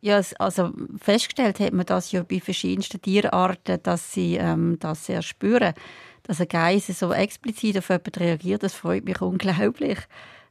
Ja, 0.00 0.20
also 0.38 0.72
festgestellt 1.00 1.58
hat 1.58 1.72
man 1.72 1.86
das 1.86 2.12
ja 2.12 2.22
bei 2.22 2.40
verschiedensten 2.40 3.02
Tierarten, 3.02 3.82
dass 3.82 4.12
sie 4.12 4.36
ähm, 4.36 4.76
das 4.78 5.06
sehr 5.06 5.22
spüren. 5.22 5.74
Dass 6.22 6.40
ein 6.40 6.48
Geise 6.48 6.92
so 6.92 7.12
explizit 7.12 7.78
auf 7.78 7.88
jemanden 7.88 8.14
reagiert, 8.20 8.62
das 8.62 8.74
freut 8.74 9.04
mich 9.04 9.20
unglaublich. 9.20 9.98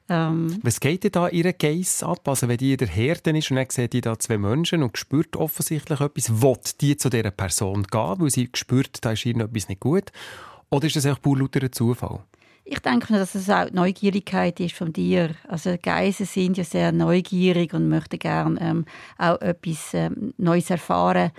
Ähm, 0.10 0.60
Was 0.64 0.80
geht 0.80 1.04
denn 1.04 1.12
da 1.12 1.28
ihre 1.30 1.54
Case 1.54 2.06
ab? 2.06 2.28
Also 2.28 2.48
wenn 2.48 2.58
die 2.58 2.72
in 2.72 2.78
der 2.78 2.88
Herde 2.88 3.38
ist 3.38 3.52
und 3.52 3.58
dann 3.58 3.68
sieht 3.70 3.94
die 3.94 4.02
da 4.02 4.18
zwei 4.18 4.38
Menschen 4.38 4.84
und 4.84 4.98
spürt 4.98 5.36
offensichtlich 5.36 6.00
etwas, 6.00 6.42
will 6.42 6.58
die 6.82 6.98
zu 6.98 7.10
dieser 7.10 7.32
Person 7.32 7.84
gehen, 7.84 8.16
weil 8.18 8.30
sie 8.30 8.50
spürt, 8.54 9.04
da 9.04 9.12
ist 9.12 9.26
irgendetwas 9.26 9.70
nicht 9.70 9.82
gut? 9.82 10.12
Oder 10.70 10.88
ist 10.88 10.96
das 10.96 11.06
einfach 11.06 11.22
pur 11.22 11.38
lauter 11.38 11.72
Zufall? 11.72 12.24
Ich 12.70 12.80
denke, 12.80 13.14
dass 13.14 13.34
es 13.34 13.50
auch 13.50 13.70
die 13.70 13.76
Neugierigkeit 13.76 14.60
ist 14.60 14.76
von 14.76 14.92
dir. 14.92 15.30
Also 15.48 15.78
Geißen 15.82 16.26
sind 16.26 16.58
ja 16.58 16.66
sehr 16.66 16.92
neugierig 16.92 17.74
und 17.74 17.88
möchten 17.88 18.20
gerne 18.20 18.60
ähm, 18.60 18.86
auch 19.18 19.40
etwas 19.40 19.94
ähm, 19.94 20.34
Neues 20.38 20.70
erfahren. 20.70 21.32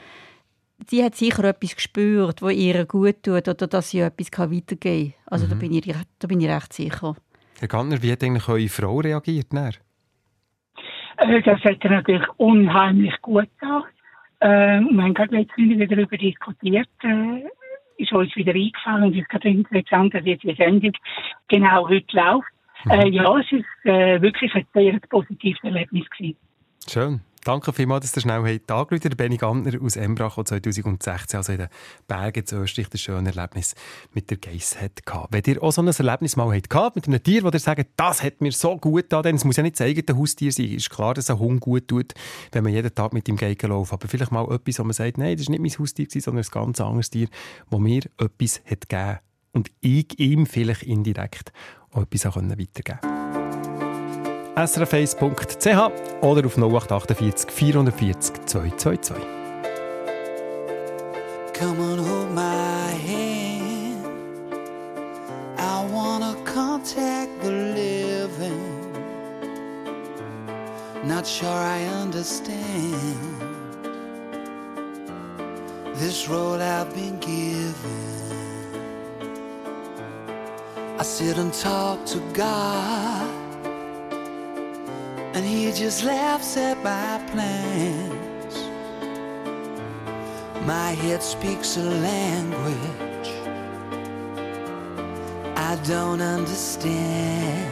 Sie 0.86 1.04
hat 1.04 1.16
sicher 1.16 1.44
etwas 1.44 1.76
gespürt, 1.76 2.40
wo 2.40 2.48
ihr 2.48 2.86
gut 2.86 3.22
tut 3.24 3.46
oder 3.46 3.66
dass 3.66 3.90
sie 3.90 4.00
etwas 4.00 4.30
weitergeben 4.38 5.12
kann. 5.12 5.22
Also 5.26 5.44
mhm. 5.44 5.50
da, 5.50 5.56
bin 5.56 5.74
ich, 5.74 5.94
da 6.18 6.28
bin 6.28 6.40
ich 6.40 6.48
recht 6.48 6.72
sicher. 6.72 7.14
Herr 7.58 7.68
Gantner, 7.68 8.02
wie 8.02 8.10
hat 8.10 8.22
eigentlich 8.22 8.48
eure 8.48 8.68
Frau 8.68 9.00
reagiert? 9.00 9.52
Äh, 9.52 9.82
das 11.42 11.60
hat 11.62 11.76
er 11.84 11.90
natürlich 11.90 12.26
unheimlich 12.38 13.20
gut 13.20 13.50
getan. 13.60 13.82
Äh, 14.40 14.80
wir 14.80 15.02
haben 15.02 15.12
gerade 15.12 15.36
letztens 15.36 15.68
wieder 15.68 15.86
darüber 15.88 16.16
diskutiert. 16.16 16.88
Äh, 17.02 17.44
ist 17.98 18.12
uns 18.12 18.34
wieder 18.36 18.54
eingefallen 18.54 19.14
ist 19.14 19.28
gerade 19.28 19.48
interessant, 19.48 20.14
dass 20.14 20.24
jetzt 20.24 20.44
die 20.44 20.54
Sendung 20.54 20.92
genau 21.48 21.88
heute 21.88 22.16
läuft. 22.16 22.48
Mhm. 22.84 22.90
Äh, 22.90 23.08
ja, 23.08 23.38
es 23.38 23.52
ist 23.52 23.84
äh, 23.84 24.20
wirklich 24.22 24.54
ein 24.54 24.66
sehr 24.72 24.98
positives 25.10 25.62
Erlebnis 25.62 26.08
gewesen. 26.10 26.38
Schön. 26.88 27.20
Danke 27.44 27.72
vielmals, 27.72 28.04
dass 28.04 28.16
ihr 28.16 28.22
schnell 28.22 28.42
habt 28.42 28.70
angerufen 28.70 29.16
Benny 29.16 29.36
Gantner 29.36 29.80
aus 29.82 29.96
Embrach, 29.96 30.34
der 30.36 30.44
2016, 30.44 31.36
also 31.36 31.52
in 31.52 31.58
den 31.58 31.68
Bergen 32.06 32.44
in 32.50 32.58
Österreich, 32.58 32.88
ein 32.92 32.98
schönes 32.98 33.36
Erlebnis 33.36 33.74
mit 34.12 34.30
der 34.30 34.36
Geiss 34.38 34.80
hatte. 34.80 35.02
Wenn 35.30 35.42
ihr 35.46 35.62
auch 35.62 35.72
so 35.72 35.80
ein 35.80 35.88
Erlebnis 35.88 36.36
mal 36.36 36.54
habt, 36.54 36.96
mit 36.96 37.06
einem 37.06 37.22
Tier, 37.22 37.42
wo 37.44 37.48
ihr 37.48 37.58
sagt, 37.58 37.86
das 37.96 38.22
hat 38.22 38.40
mir 38.40 38.52
so 38.52 38.76
gut 38.76 39.04
getan, 39.04 39.22
denn 39.22 39.36
es 39.36 39.44
muss 39.44 39.56
ja 39.56 39.62
nicht 39.62 39.78
das 39.78 39.86
eigene 39.86 40.18
Haustier 40.18 40.52
sein. 40.52 40.66
Ist 40.66 40.90
klar, 40.90 41.14
dass 41.14 41.30
ein 41.30 41.38
Hund 41.38 41.60
gut 41.60 41.88
tut, 41.88 42.12
wenn 42.52 42.64
man 42.64 42.72
jeden 42.72 42.94
Tag 42.94 43.12
mit 43.12 43.28
ihm 43.28 43.36
geht 43.36 43.62
laufen. 43.62 43.94
Aber 43.94 44.08
vielleicht 44.08 44.32
mal 44.32 44.50
etwas, 44.52 44.78
wo 44.78 44.84
man 44.84 44.92
sagt, 44.92 45.18
nein, 45.18 45.36
das 45.36 45.46
war 45.46 45.58
nicht 45.58 45.62
mein 45.76 45.78
Haustier, 45.78 46.06
sondern 46.10 46.44
ein 46.44 46.50
ganz 46.50 46.80
anderes 46.80 47.10
Tier, 47.10 47.28
das 47.70 47.80
mir 47.80 48.02
etwas 48.18 48.60
hat 48.64 48.88
gegeben 48.88 49.18
und 49.52 49.70
ich 49.80 50.18
ihm 50.18 50.46
vielleicht 50.46 50.82
indirekt 50.82 51.52
auch 51.92 52.02
etwas 52.02 52.26
weitergeben 52.26 52.68
konnte 52.84 53.17
srf1.ch 54.58 56.22
oder 56.22 56.46
auf 56.46 56.56
0848 56.58 57.50
440 57.50 58.46
222. 58.46 59.16
Come 61.54 61.80
on, 61.80 61.98
hold 61.98 62.34
my 62.34 62.90
hand. 63.06 64.04
I 65.58 65.84
wanna 65.92 66.34
contact 66.44 67.30
the 67.40 67.50
living. 67.50 68.92
Not 71.04 71.24
sure 71.24 71.48
I 71.48 71.84
understand 72.02 72.56
this 75.94 76.28
role 76.28 76.60
I've 76.60 76.92
been 76.94 77.18
given. 77.20 77.74
I 80.98 81.04
sit 81.04 81.38
and 81.38 81.52
talk 81.52 82.04
to 82.06 82.18
God 82.32 83.47
and 85.38 85.46
he 85.46 85.70
just 85.70 86.02
laughs 86.02 86.56
at 86.56 86.76
my 86.82 87.22
plans. 87.30 88.54
My 90.66 90.90
head 90.90 91.22
speaks 91.22 91.76
a 91.76 91.84
language 91.84 93.30
I 95.54 95.76
don't 95.86 96.20
understand. 96.20 97.70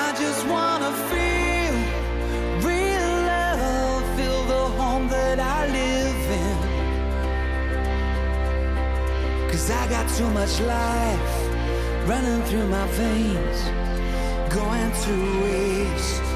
I 0.00 0.14
just 0.22 0.46
wanna 0.46 0.92
feel 1.10 1.74
real 2.70 3.10
love, 3.32 4.02
feel 4.16 4.42
the 4.54 4.64
home 4.80 5.08
that 5.08 5.38
I 5.40 5.66
live 5.80 6.26
in. 6.44 6.58
Cause 9.50 9.70
I 9.70 9.86
got 9.90 10.08
too 10.16 10.30
much 10.30 10.58
life 10.60 11.30
running 12.08 12.42
through 12.44 12.66
my 12.68 12.86
veins 12.92 13.87
going 14.50 14.92
to 14.92 15.42
waste. 15.42 16.27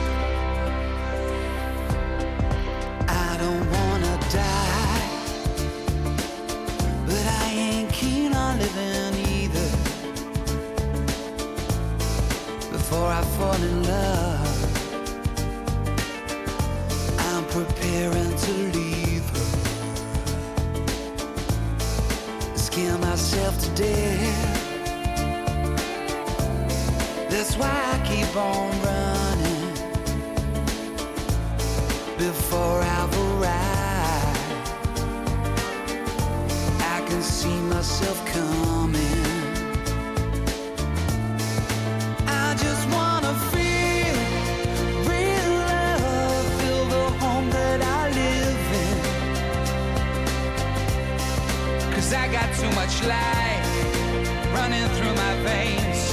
Too 52.62 52.70
much 52.76 53.02
life 53.02 54.54
running 54.54 54.86
through 54.90 55.12
my 55.14 55.34
veins 55.42 56.11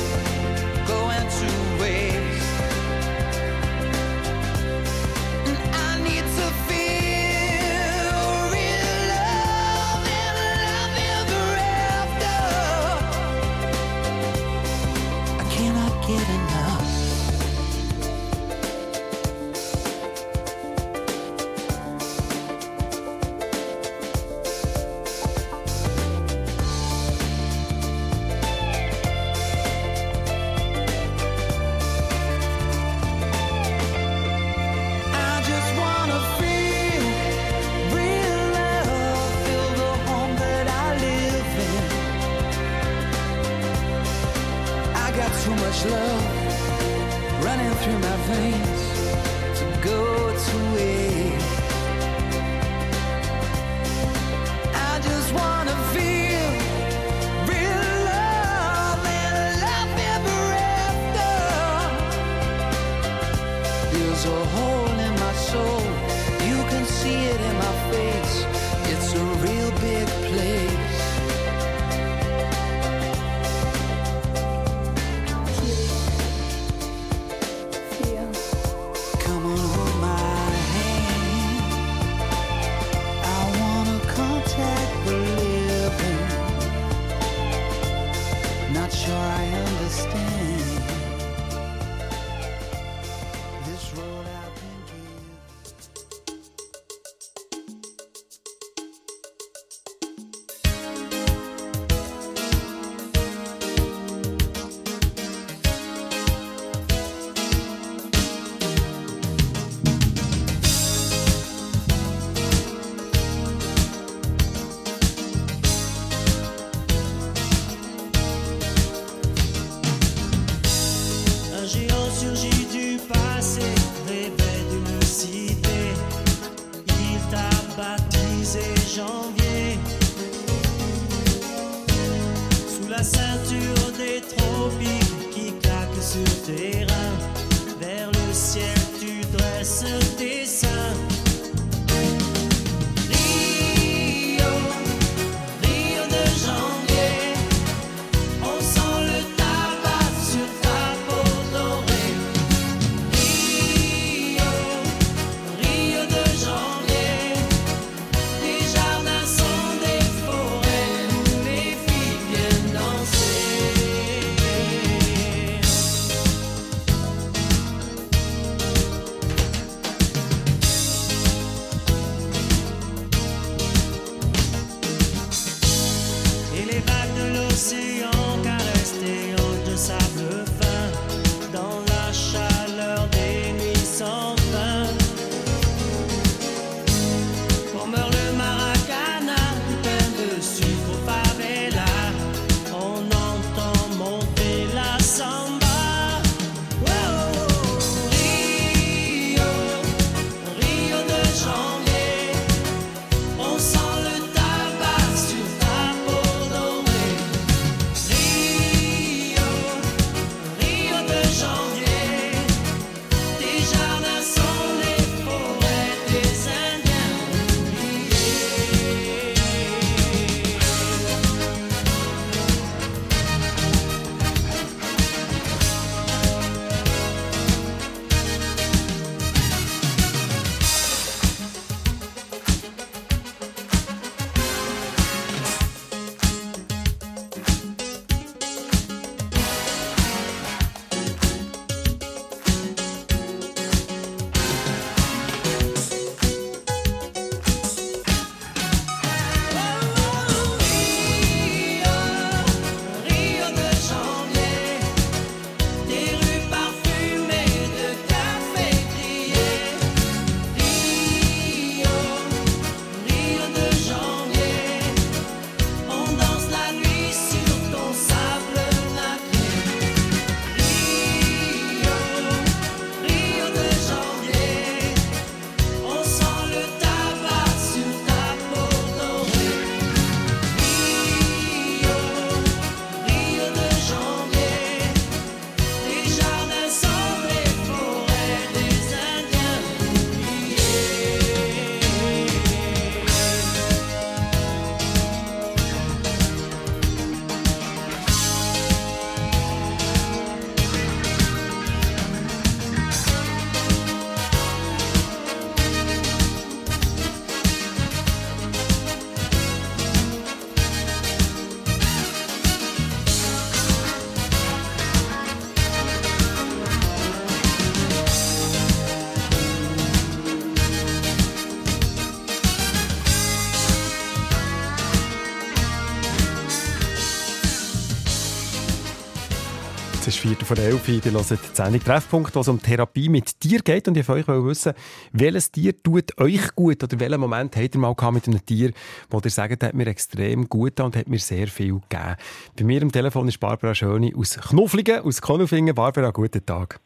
ist 330.19 330.27
Viertel 330.27 330.45
vor 330.45 330.57
elf, 330.57 330.89
ihr 330.89 331.11
hört 331.11 331.29
die 331.31 331.55
Sendung 331.55 331.81
«Treffpunkt», 331.81 332.35
wo 332.35 332.41
es 332.41 332.47
um 332.47 332.61
Therapie 332.61 333.09
mit 333.09 333.39
Tier 333.39 333.59
geht. 333.59 333.87
Und 333.87 333.95
ich 333.95 334.07
wollte 334.09 334.31
euch 334.31 334.43
wissen, 334.43 334.73
welches 335.13 335.51
Tier 335.51 335.81
tut 335.81 336.17
euch 336.19 336.55
gut 336.55 336.83
oder 336.83 336.99
welchen 336.99 337.21
Moment 337.21 337.55
habt 337.55 337.75
ihr 337.75 337.79
mal 337.79 337.95
gehabt 337.95 338.15
mit 338.15 338.27
einem 338.27 338.45
Tier, 338.45 338.71
wo 339.09 339.21
ihr 339.23 339.29
sagt, 339.29 339.63
hat 339.63 339.73
mir 339.73 339.87
extrem 339.87 340.49
gut 340.49 340.71
getan 340.71 340.87
und 340.87 340.95
hat 340.97 341.07
mir 341.07 341.19
sehr 341.19 341.47
viel 341.47 341.79
gegeben. 341.89 342.15
Bei 342.57 342.63
mir 342.65 342.81
am 342.81 342.91
Telefon 342.91 343.27
ist 343.27 343.39
Barbara 343.39 343.73
Schöni 343.73 344.13
aus 344.17 344.37
Knufflingen, 344.37 345.01
aus 345.01 345.21
Konufingen. 345.21 345.73
Barbara, 345.73 346.09
guten 346.11 346.45
Tag. 346.45 346.79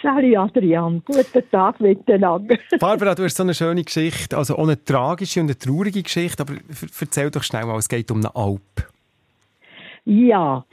Salut 0.00 0.36
Adrian, 0.36 1.02
guten 1.04 1.50
Tag 1.50 1.80
miteinander. 1.80 2.56
Barbara, 2.80 3.14
du 3.14 3.24
hast 3.24 3.36
so 3.36 3.42
eine 3.42 3.54
schöne 3.54 3.84
Geschichte, 3.84 4.36
also 4.36 4.56
auch 4.56 4.62
eine 4.62 4.82
tragische 4.82 5.40
und 5.40 5.46
eine 5.46 5.58
traurige 5.58 6.02
Geschichte, 6.02 6.42
aber 6.42 6.54
erzähl 7.00 7.30
doch 7.30 7.42
schnell 7.42 7.66
mal, 7.66 7.76
es 7.76 7.88
geht 7.88 8.10
um 8.10 8.18
eine 8.18 8.34
Alp. 8.34 8.88
Ja, 10.04 10.64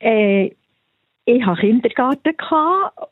äh, 0.00 0.50
ich 1.26 1.44
hatte 1.44 1.60
Kindergarten 1.60 2.34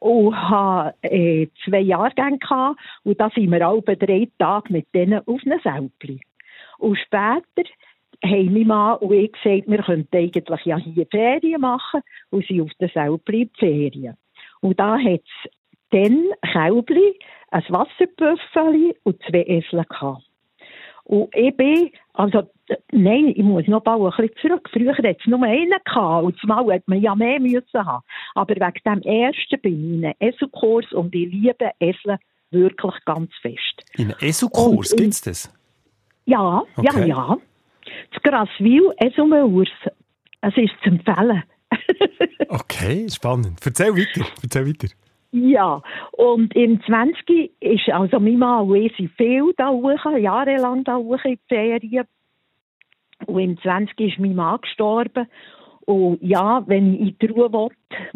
und 0.00 0.36
hatte 0.36 0.94
äh, 1.02 1.48
zwei 1.64 1.80
Jahrgänge 1.80 2.76
und 3.04 3.20
da 3.20 3.30
sind 3.30 3.50
wir 3.50 3.66
alle 3.66 3.82
drei 3.82 4.28
Tage 4.38 4.72
mit 4.72 4.86
denen 4.94 5.26
auf 5.26 5.40
einem 5.46 5.60
Säupli. 5.60 6.20
Und 6.78 6.98
später 6.98 7.70
haben 8.22 8.52
mein 8.52 8.66
Mann 8.66 8.98
und 8.98 9.12
ich 9.12 9.32
gesagt, 9.32 9.68
wir 9.68 9.82
könnten 9.82 10.16
eigentlich 10.16 10.64
ja 10.64 10.76
hier 10.76 11.06
Ferien 11.06 11.60
machen 11.60 12.02
und 12.30 12.46
sind 12.46 12.60
auf 12.60 12.70
in 13.40 13.50
die 13.54 13.58
Ferien. 13.58 14.16
Und 14.60 14.78
da 14.78 14.98
hat 14.98 15.22
es 15.22 15.50
dann 15.90 16.28
Kälbli, 16.52 17.18
ein 17.50 17.64
Wasserbüffeli 17.68 18.94
und 19.04 19.22
zwei 19.22 19.44
Esel 19.44 19.84
gehabt. 19.84 20.22
Und 21.12 21.28
ich 21.34 21.54
bin, 21.58 21.90
also, 22.14 22.48
nein, 22.90 23.34
ich 23.36 23.42
muss 23.42 23.66
noch 23.66 23.84
ein 23.84 23.98
bisschen 24.00 24.30
zurück. 24.40 24.66
Früher 24.72 24.96
hatte 24.96 25.08
es 25.20 25.26
nur 25.26 25.42
einen 25.42 25.70
gehabt, 25.84 26.24
und 26.24 26.38
zumal 26.38 26.72
hat 26.72 26.88
man 26.88 27.02
ja 27.02 27.14
mehr 27.14 27.38
müssen 27.38 27.84
haben. 27.84 28.02
Aber 28.34 28.54
wegen 28.54 28.82
dem 28.86 29.02
ersten 29.02 29.60
bin 29.60 29.74
ich 29.74 29.98
in 29.98 30.04
einem 30.06 30.14
Eselkurs 30.20 30.90
und 30.92 31.14
ich 31.14 31.30
liebe 31.30 31.70
Esel 31.80 32.16
wirklich 32.50 32.94
ganz 33.04 33.30
fest. 33.42 33.84
In 33.98 34.06
einem 34.06 34.16
in- 34.92 34.96
gibt 34.96 35.12
es 35.12 35.20
das? 35.20 35.52
Ja, 36.24 36.62
ja, 36.78 36.90
Okay. 36.94 37.08
ja. 37.08 37.36
Das 38.14 38.22
Graswil, 38.22 38.90
Eselmeurs, 38.98 39.68
es 40.40 40.56
ist 40.56 40.72
zu 40.82 40.88
empfehlen. 40.88 41.42
Okay, 42.48 43.06
spannend. 43.10 43.60
Erzähl 43.64 43.94
weiter, 43.96 44.26
erzähl 44.42 44.66
weiter. 44.66 44.88
Ja, 45.34 45.82
und 46.12 46.54
im 46.54 46.82
20. 46.82 47.52
ist 47.58 47.88
also 47.88 48.20
mein 48.20 48.38
Mann 48.38 48.68
und 48.68 48.76
ich 48.76 48.94
sind 48.96 49.12
viel 49.12 49.54
da 49.56 49.70
hoch, 49.70 50.04
jahrelang 50.18 50.84
da 50.84 50.96
hoch 50.96 51.24
in 51.24 51.36
die 51.36 51.40
Ferien. 51.48 52.06
Und 53.24 53.40
im 53.40 53.58
20. 53.58 53.98
ist 53.98 54.18
mein 54.18 54.34
Mann 54.34 54.60
gestorben. 54.60 55.26
Und 55.86 56.18
ja, 56.22 56.62
wenn 56.66 56.94
ich 56.94 57.00
in 57.00 57.18
die 57.18 57.26
Ruhe 57.26 57.50
will, 57.50 57.70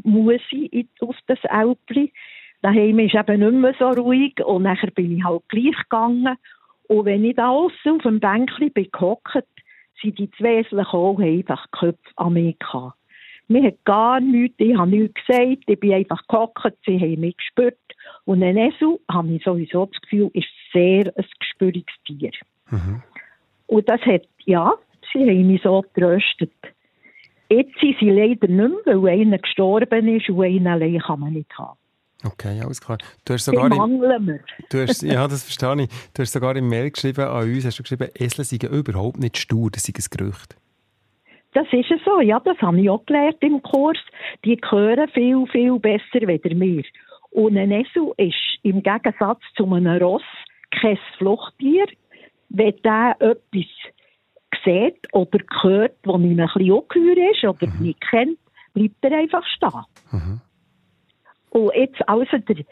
muss 0.04 0.42
ich 0.50 0.88
auf 1.00 1.16
das 1.26 1.38
Alpli. 1.44 2.12
Daheim 2.60 2.98
ist 2.98 3.14
eben 3.14 3.40
nicht 3.40 3.62
mehr 3.62 3.74
so 3.78 3.88
ruhig 3.88 4.34
und 4.44 4.64
nachher 4.64 4.90
bin 4.90 5.16
ich 5.16 5.24
halt 5.24 5.42
gleich 5.48 5.76
gegangen. 5.84 6.36
Und 6.88 7.06
wenn 7.06 7.24
ich 7.24 7.36
da 7.36 7.48
außen 7.48 7.96
auf 7.96 8.02
dem 8.02 8.20
Bänkchen 8.20 8.72
bin 8.72 8.90
sind 10.02 10.18
die 10.18 10.30
zwei 10.32 10.58
und 10.70 10.92
haben 10.92 11.22
einfach 11.22 11.70
Köpfe 11.70 12.10
an 12.16 12.34
mich 12.34 12.58
gehabt. 12.58 12.98
Mir 13.48 13.62
hat 13.64 13.84
gar 13.84 14.20
nichts, 14.20 14.56
ich 14.58 14.76
habe 14.76 14.90
nichts 14.90 15.14
gesagt, 15.26 15.62
ich 15.66 15.80
bin 15.80 15.92
einfach 15.92 16.26
gehockt, 16.26 16.76
sie 16.84 16.98
haben 16.98 17.20
mich 17.20 17.36
gespürt. 17.36 17.78
Und 18.24 18.42
ein 18.42 18.56
Esel, 18.56 18.98
habe 19.08 19.32
ich 19.32 19.44
sowieso 19.44 19.86
das 19.86 20.00
Gefühl, 20.02 20.30
ist 20.34 20.48
sehr 20.72 21.12
ein 21.16 21.24
gespüriges 21.38 21.94
Tier. 22.04 22.32
Und 23.66 23.88
das 23.88 24.00
hat, 24.02 24.22
ja, 24.44 24.74
sie 25.12 25.20
haben 25.20 25.46
mich 25.46 25.62
so 25.62 25.82
getröstet. 25.82 26.52
Jetzt 27.48 27.78
sind 27.80 27.96
sie 28.00 28.10
leider 28.10 28.48
nicht 28.48 28.86
mehr, 28.86 29.02
weil 29.02 29.20
einer 29.20 29.38
gestorben 29.38 30.08
ist 30.08 30.28
und 30.28 30.42
einen 30.42 30.66
allein 30.66 30.98
kann 30.98 31.20
man 31.20 31.32
nicht 31.32 31.56
haben. 31.56 31.78
Okay, 32.24 32.60
alles 32.60 32.80
klar. 32.80 32.98
Du 33.24 33.34
hast 33.34 33.44
sogar 33.44 33.66
im, 33.66 34.40
du 34.70 34.82
hast, 34.82 35.02
ja, 35.02 35.28
das 35.28 35.44
verstehe 35.44 35.84
ich. 35.84 35.88
Du 36.14 36.22
hast 36.22 36.32
sogar 36.32 36.56
im 36.56 36.68
Mail 36.68 36.90
geschrieben 36.90 37.24
an 37.24 37.44
uns, 37.44 37.64
hast 37.64 37.78
du 37.78 37.82
geschrieben, 37.82 38.08
Esel 38.14 38.44
seien 38.44 38.72
überhaupt 38.72 39.18
nicht 39.18 39.36
stur, 39.36 39.70
das 39.70 39.84
sei 39.84 39.92
ein 39.96 40.04
Gerücht. 40.10 40.56
Das 41.56 41.66
ist 41.72 41.90
es 41.90 42.04
so, 42.04 42.20
ja, 42.20 42.38
das 42.38 42.58
habe 42.58 42.78
ich 42.78 42.90
auch 42.90 43.06
gelernt 43.06 43.38
im 43.40 43.62
Kurs. 43.62 43.96
Die 44.44 44.60
hören 44.62 45.08
viel, 45.08 45.46
viel 45.46 45.78
besser 45.78 46.28
als 46.28 46.42
wir. 46.44 46.84
Und 47.30 47.56
ein 47.56 47.70
Esel 47.70 48.12
ist 48.18 48.58
im 48.62 48.82
Gegensatz 48.82 49.40
zu 49.56 49.64
einem 49.64 49.96
Ross 50.02 50.20
kein 50.70 50.98
Fluchttier. 51.16 51.86
Wenn 52.50 52.76
der 52.84 53.16
etwas 53.20 53.70
sieht 54.66 55.14
oder 55.14 55.38
hört, 55.62 55.96
das 56.02 56.14
ihm 56.16 56.38
ein 56.38 56.46
bisschen 56.46 56.72
ungeheuer 56.72 57.30
ist 57.30 57.44
oder 57.44 57.72
nicht 57.80 58.02
kennt, 58.02 58.38
bleibt 58.74 59.02
er 59.02 59.16
einfach 59.16 59.46
stehen. 59.46 60.42
Und 61.48 61.74
jetzt 61.74 62.06
also 62.06 62.36
der 62.36 62.66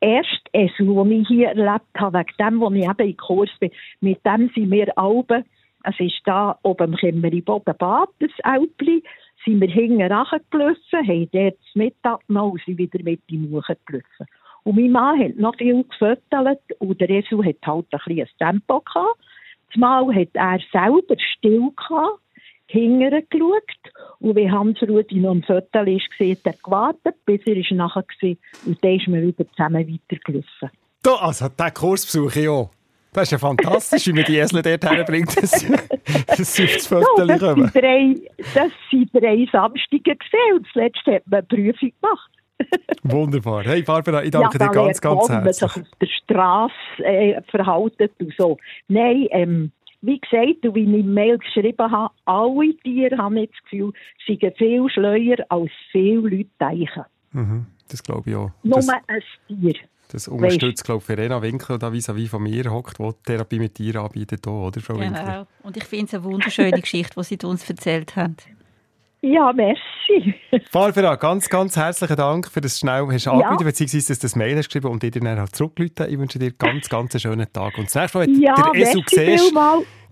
erste 0.00 0.50
Esel, 0.52 0.86
den 0.86 1.22
ich 1.22 1.26
hier 1.26 1.48
erlebt 1.48 1.86
habe, 1.96 2.20
wegen 2.20 2.36
dem, 2.38 2.60
wo 2.60 2.70
ich 2.70 2.84
eben 2.84 3.10
im 3.10 3.16
Kurs 3.16 3.50
bin, 3.58 3.72
mit 4.00 4.24
dem 4.24 4.50
sind 4.54 4.70
wir 4.70 4.96
alle, 4.96 5.44
es 5.88 5.98
ist 6.00 6.20
da 6.24 6.58
oben 6.62 6.92
im 6.92 6.96
Kämmeri 6.96 7.40
Bodenbad, 7.40 8.10
das 8.20 8.30
Alpli, 8.42 9.02
sind 9.44 9.60
wir 9.60 9.68
hinten 9.68 10.08
nachgelaufen, 10.08 10.76
haben 10.92 11.28
dort 11.32 11.54
das 11.54 11.74
Mittag 11.74 12.26
genommen 12.26 12.52
und 12.52 12.62
sind 12.64 12.78
wieder 12.78 13.02
mit 13.02 13.20
in 13.28 13.42
die 13.42 13.48
Muche 13.48 13.76
gelaufen. 13.86 14.26
Und 14.64 14.76
mein 14.76 14.92
Mann 14.92 15.20
hat 15.20 15.36
noch 15.36 15.56
viel 15.56 15.84
gefüttert 15.84 16.60
und 16.78 17.00
der 17.00 17.08
Esel 17.08 17.44
hat 17.44 17.56
halt 17.64 17.86
ein 17.92 18.00
bisschen 18.06 18.28
Tempo 18.38 18.80
gehabt. 18.80 19.18
Zumal 19.72 20.14
hat 20.14 20.28
er 20.34 20.58
selber 20.72 21.16
still 21.36 21.70
gehabt, 21.76 22.20
hinterher 22.66 23.22
geschaut 23.22 23.94
und 24.18 24.36
wie 24.36 24.50
Hans-Rudi 24.50 25.20
noch 25.20 25.32
im 25.32 25.42
Viertel 25.42 25.88
ist, 25.88 26.10
hat 26.20 26.44
er 26.44 26.62
gewartet, 26.62 27.14
bis 27.24 27.40
er 27.46 27.76
nachher 27.76 28.04
war 28.20 28.36
und 28.66 28.84
dann 28.84 28.96
ist 28.96 29.08
man 29.08 29.22
wieder 29.22 29.48
zusammen 29.52 29.88
weitergelaufen. 29.88 30.70
Da, 31.02 31.14
also, 31.14 31.48
diesen 31.48 31.74
Kurs 31.74 32.04
besuche 32.04 32.40
ich 32.40 32.48
auch. 32.48 32.70
Das 33.18 33.24
ist 33.24 33.32
ja 33.32 33.38
fantastisch, 33.38 34.06
wie 34.06 34.12
man 34.12 34.24
die 34.26 34.36
Esel 34.36 34.62
dort 34.62 34.84
herbringt, 34.84 35.36
dass, 35.42 35.50
dass 36.28 36.54
sie 36.54 36.64
aufs 36.66 36.88
Ja, 36.88 37.00
Viertel 37.00 37.26
das 37.26 37.40
kommen. 37.40 37.68
sind 37.68 37.74
drei, 37.74 38.14
das 38.54 38.72
sind 38.92 39.10
drei 39.12 39.48
Samstage 39.50 40.14
gesehen 40.16 40.54
und 40.56 40.66
zuletzt 40.72 41.04
hat 41.04 41.26
man 41.26 41.38
eine 41.40 41.42
Prüfung 41.42 41.92
gemacht. 42.00 42.30
Wunderbar. 43.02 43.64
Hey 43.64 43.82
Barbara, 43.82 44.22
ich 44.22 44.30
danke 44.30 44.56
ja, 44.60 44.68
dir 44.68 44.72
ganz, 44.72 45.00
ganz 45.00 45.28
man, 45.28 45.40
wie 45.40 45.44
man 45.46 45.52
sich 45.52 45.62
herzlich. 45.62 45.84
auf 45.84 45.98
der 46.00 46.06
Straße 46.06 47.04
äh, 47.04 47.42
verhalten 47.50 48.08
und 48.20 48.34
so. 48.38 48.56
Nein, 48.86 49.26
ähm, 49.32 49.72
wie 50.02 50.20
gesagt, 50.20 50.64
und 50.64 50.74
wie 50.76 50.82
ich 50.84 51.00
im 51.00 51.12
Mail 51.12 51.38
geschrieben 51.38 51.90
habe, 51.90 52.14
alle 52.24 52.76
Tiere 52.84 53.16
haben 53.18 53.36
jetzt 53.36 53.54
das 53.54 53.70
Gefühl, 53.70 53.92
seien 54.28 54.52
viel 54.56 54.88
schleuer, 54.90 55.38
als 55.48 55.72
viele 55.90 56.20
Leute 56.20 56.50
denken. 56.60 57.04
Mhm, 57.32 57.66
das 57.90 58.00
glaube 58.00 58.30
ich 58.30 58.36
auch. 58.36 58.52
Nur 58.62 58.76
Das, 58.76 58.88
ein 58.88 59.02
Tier. 59.48 59.74
Das 60.08 60.28
unterstützt, 60.28 60.84
glaube 60.84 61.00
ich, 61.00 61.06
Verena 61.06 61.40
Winkel, 61.42 61.78
da 61.78 61.92
vis-à-vis 61.92 62.30
von 62.30 62.42
mir 62.42 62.70
hockt, 62.70 62.98
die 62.98 63.12
Therapie 63.24 63.58
mit 63.58 63.74
Tieren 63.74 64.04
anbietet, 64.04 64.46
auch, 64.46 64.66
oder, 64.68 64.80
Frau 64.80 64.98
Winkel? 64.98 65.22
Genau. 65.24 65.46
Und 65.62 65.76
ich 65.76 65.84
finde 65.84 66.06
es 66.06 66.14
eine 66.14 66.24
wunderschöne 66.24 66.80
Geschichte, 66.80 67.14
die 67.20 67.24
Sie 67.24 67.38
uns 67.46 67.68
erzählt 67.68 68.16
haben. 68.16 68.36
Ja, 69.20 69.52
merci. 69.52 70.34
Barbara, 70.72 71.16
ganz, 71.16 71.48
ganz 71.48 71.76
herzlichen 71.76 72.16
Dank 72.16 72.48
für 72.48 72.60
das 72.60 72.78
schnell 72.78 73.06
hast 73.08 73.26
du 73.26 73.30
Ja. 73.30 73.36
angerufen, 73.36 73.64
beziehungsweise 73.64 74.08
dass 74.08 74.18
du 74.20 74.24
das 74.26 74.36
Mail 74.36 74.56
hast 74.56 74.68
geschrieben 74.68 74.88
und 74.88 75.02
dir 75.02 75.10
dann 75.10 75.38
halt 75.38 75.54
zurückgerufen. 75.56 76.06
Ich 76.12 76.18
wünsche 76.18 76.38
dir 76.38 76.52
ganz, 76.52 76.88
ganz 76.88 77.14
einen 77.14 77.20
schönen 77.20 77.52
Tag. 77.52 77.76
Und 77.78 77.86
das 77.86 77.94
nächste 77.96 78.18
Mal, 78.18 78.26
wenn 78.26 78.40
Ja, 78.42 78.54
du 78.54 78.62
den 78.62 78.80
merci 78.80 79.02
siehst, 79.08 79.54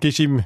gibst 0.01 0.19
du 0.19 0.23
ihm 0.25 0.45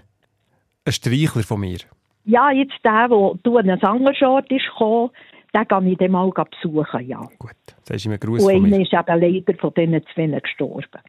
einen 0.84 0.92
Streichler 0.92 1.42
von 1.42 1.60
mir. 1.60 1.78
Ja, 2.26 2.50
jetzt 2.50 2.74
der, 2.84 3.08
der 3.08 3.30
du 3.42 3.56
an 3.56 3.70
einen 3.70 3.80
Sangerschort 3.80 4.50
ist 4.52 4.66
gekommen, 4.66 5.10
den 5.54 5.68
kann 5.68 5.86
ich 5.86 5.98
dann 5.98 6.10
mal 6.12 6.30
besuchen, 6.30 7.06
ja. 7.06 7.20
Gut, 7.38 7.50
sagst 7.84 8.04
du 8.04 8.08
ihm 8.08 8.12
einen 8.12 8.20
Gruß 8.20 8.42
Und 8.42 8.52
von 8.52 8.64
einer 8.64 8.76
mir. 8.76 8.82
ist 8.82 8.92
eben 8.92 9.20
leider 9.20 9.58
von 9.58 9.74
diesen 9.74 10.02
zwei 10.14 10.40
gestorben. 10.40 11.00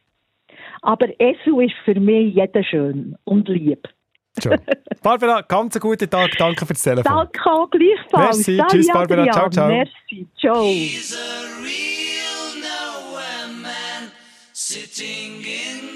Aber 0.82 1.08
Esel 1.20 1.62
ist 1.62 1.74
für 1.84 1.98
mich 1.98 2.34
jeder 2.34 2.64
schön 2.64 3.16
und 3.24 3.48
lieb. 3.48 3.86
Schön. 4.42 4.58
Barbara, 5.02 5.42
ganz 5.42 5.76
einen 5.76 5.80
guten 5.80 6.08
Tag. 6.08 6.30
Danke 6.38 6.66
für 6.66 6.72
das 6.72 6.82
Telefon. 6.82 7.04
Danke 7.04 7.50
auch 7.50 7.70
gleichfalls. 7.70 8.38
Merci. 8.38 8.56
Sali 8.56 8.68
Tschüss, 8.70 8.88
Barbara. 8.88 9.22
Adrian. 9.22 9.32
Ciao, 9.32 9.50
ciao. 9.50 9.68
Merci. 9.68 10.26
Ciao. 10.40 10.64
He's 10.64 11.14
a 11.14 11.62
real 11.62 12.62
nowhere 12.62 13.62
man 13.62 14.10
sitting 14.52 15.42
in 15.42 15.91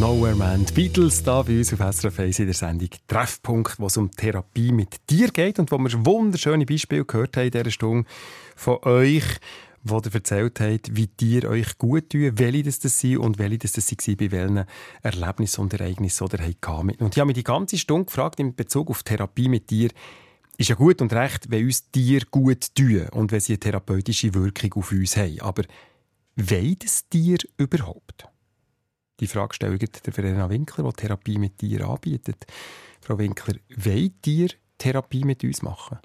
Nowhere 0.00 0.34
Man. 0.34 0.66
Die 0.66 0.72
Beatles 0.74 1.22
da 1.22 1.40
bei 1.40 1.56
uns 1.56 1.72
auf 1.72 1.78
SRF 1.78 2.18
1 2.20 2.38
in 2.40 2.46
der 2.46 2.54
Sendung 2.54 2.90
Treffpunkt, 3.08 3.78
wo 3.80 3.86
es 3.86 3.96
um 3.96 4.10
Therapie 4.10 4.70
mit 4.70 4.96
dir 5.08 5.28
geht 5.28 5.58
und 5.58 5.70
wo 5.70 5.78
wir 5.78 6.04
wunderschöne 6.04 6.66
Beispiele 6.66 7.06
gehört 7.06 7.36
haben 7.38 7.46
in 7.46 7.50
dieser 7.52 7.70
Stunde 7.70 8.08
von 8.54 8.78
euch, 8.82 9.24
wo 9.82 9.96
ihr 10.04 10.14
erzählt 10.14 10.60
habt, 10.60 10.94
wie 10.94 11.06
dir 11.06 11.48
euch 11.48 11.78
gut 11.78 12.10
tun, 12.10 12.30
welche 12.34 12.64
das, 12.64 12.78
das 12.78 12.98
sind 12.98 13.18
und 13.18 13.38
welche 13.38 13.58
das, 13.58 13.72
das 13.72 13.90
waren, 13.90 14.16
bei 14.16 14.30
welchen 14.30 14.64
Erlebnissen 15.02 15.60
und 15.62 15.72
Ereignissen 15.72 16.24
oder 16.24 16.44
habt. 16.44 17.00
Und 17.00 17.14
ich 17.14 17.18
habe 17.18 17.26
mich 17.26 17.36
die 17.36 17.44
ganze 17.44 17.78
Stunde 17.78 18.04
gefragt 18.04 18.38
in 18.38 18.54
Bezug 18.54 18.90
auf 18.90 19.02
Therapie 19.02 19.48
mit 19.48 19.70
dir, 19.70 19.88
ist 20.58 20.68
ja 20.68 20.74
gut 20.74 21.00
und 21.00 21.14
recht, 21.14 21.50
wenn 21.50 21.64
uns 21.64 21.90
Tiere 21.90 22.26
gut 22.30 22.74
tun 22.74 23.08
und 23.12 23.32
wenn 23.32 23.40
sie 23.40 23.54
eine 23.54 23.60
therapeutische 23.60 24.34
Wirkung 24.34 24.74
auf 24.74 24.92
uns 24.92 25.16
haben. 25.16 25.40
Aber 25.40 25.62
wollen 26.36 26.76
das 26.80 27.08
Tier 27.08 27.38
überhaupt? 27.56 28.28
Die 29.20 29.26
Frage 29.26 29.54
stelle 29.54 29.76
ich 29.76 29.90
der 29.90 30.12
Verena 30.12 30.48
Winkler, 30.50 30.84
die 30.84 30.92
Therapie 30.96 31.38
mit 31.38 31.60
dir 31.60 31.88
anbietet. 31.88 32.46
Frau 33.00 33.18
Winkler, 33.18 33.54
wollen 33.76 34.20
Tiere 34.20 34.54
Therapie 34.78 35.24
mit 35.24 35.42
uns 35.42 35.62
machen? 35.62 35.98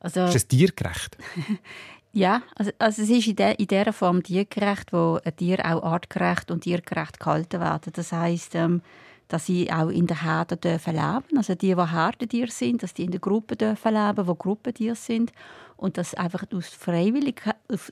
Also, 0.00 0.24
ist 0.24 0.34
es 0.34 0.48
tiergerecht? 0.48 1.18
ja, 2.12 2.42
also, 2.54 2.70
also 2.78 3.02
es 3.02 3.10
ist 3.10 3.26
in, 3.26 3.36
der, 3.36 3.58
in 3.58 3.66
dieser 3.66 3.92
Form 3.92 4.22
tiergerecht, 4.22 4.92
wo 4.92 5.18
ein 5.24 5.36
Tier 5.36 5.58
auch 5.64 5.82
artgerecht 5.82 6.50
und 6.50 6.62
tiergerecht 6.62 7.20
gehalten 7.20 7.60
werden. 7.60 7.92
Das 7.94 8.12
heisst, 8.12 8.54
ähm, 8.54 8.82
dass 9.28 9.46
sie 9.46 9.72
auch 9.72 9.88
in 9.88 10.06
der 10.06 10.22
Herde 10.22 10.56
dürfen 10.56 10.94
leben. 10.94 11.38
Also 11.38 11.54
die, 11.54 11.74
die 11.74 11.90
Herdentiere 11.90 12.50
sind, 12.50 12.82
dass 12.82 12.94
die 12.94 13.04
in 13.04 13.10
der 13.10 13.20
Gruppe 13.20 13.56
dürfen 13.56 13.94
leben, 13.94 14.26
wo 14.26 14.34
Gruppentiere 14.34 14.96
sind 14.96 15.32
und 15.76 15.98
dass 15.98 16.14
einfach 16.14 16.44
aus, 16.54 16.68
freiwillig, 16.68 17.42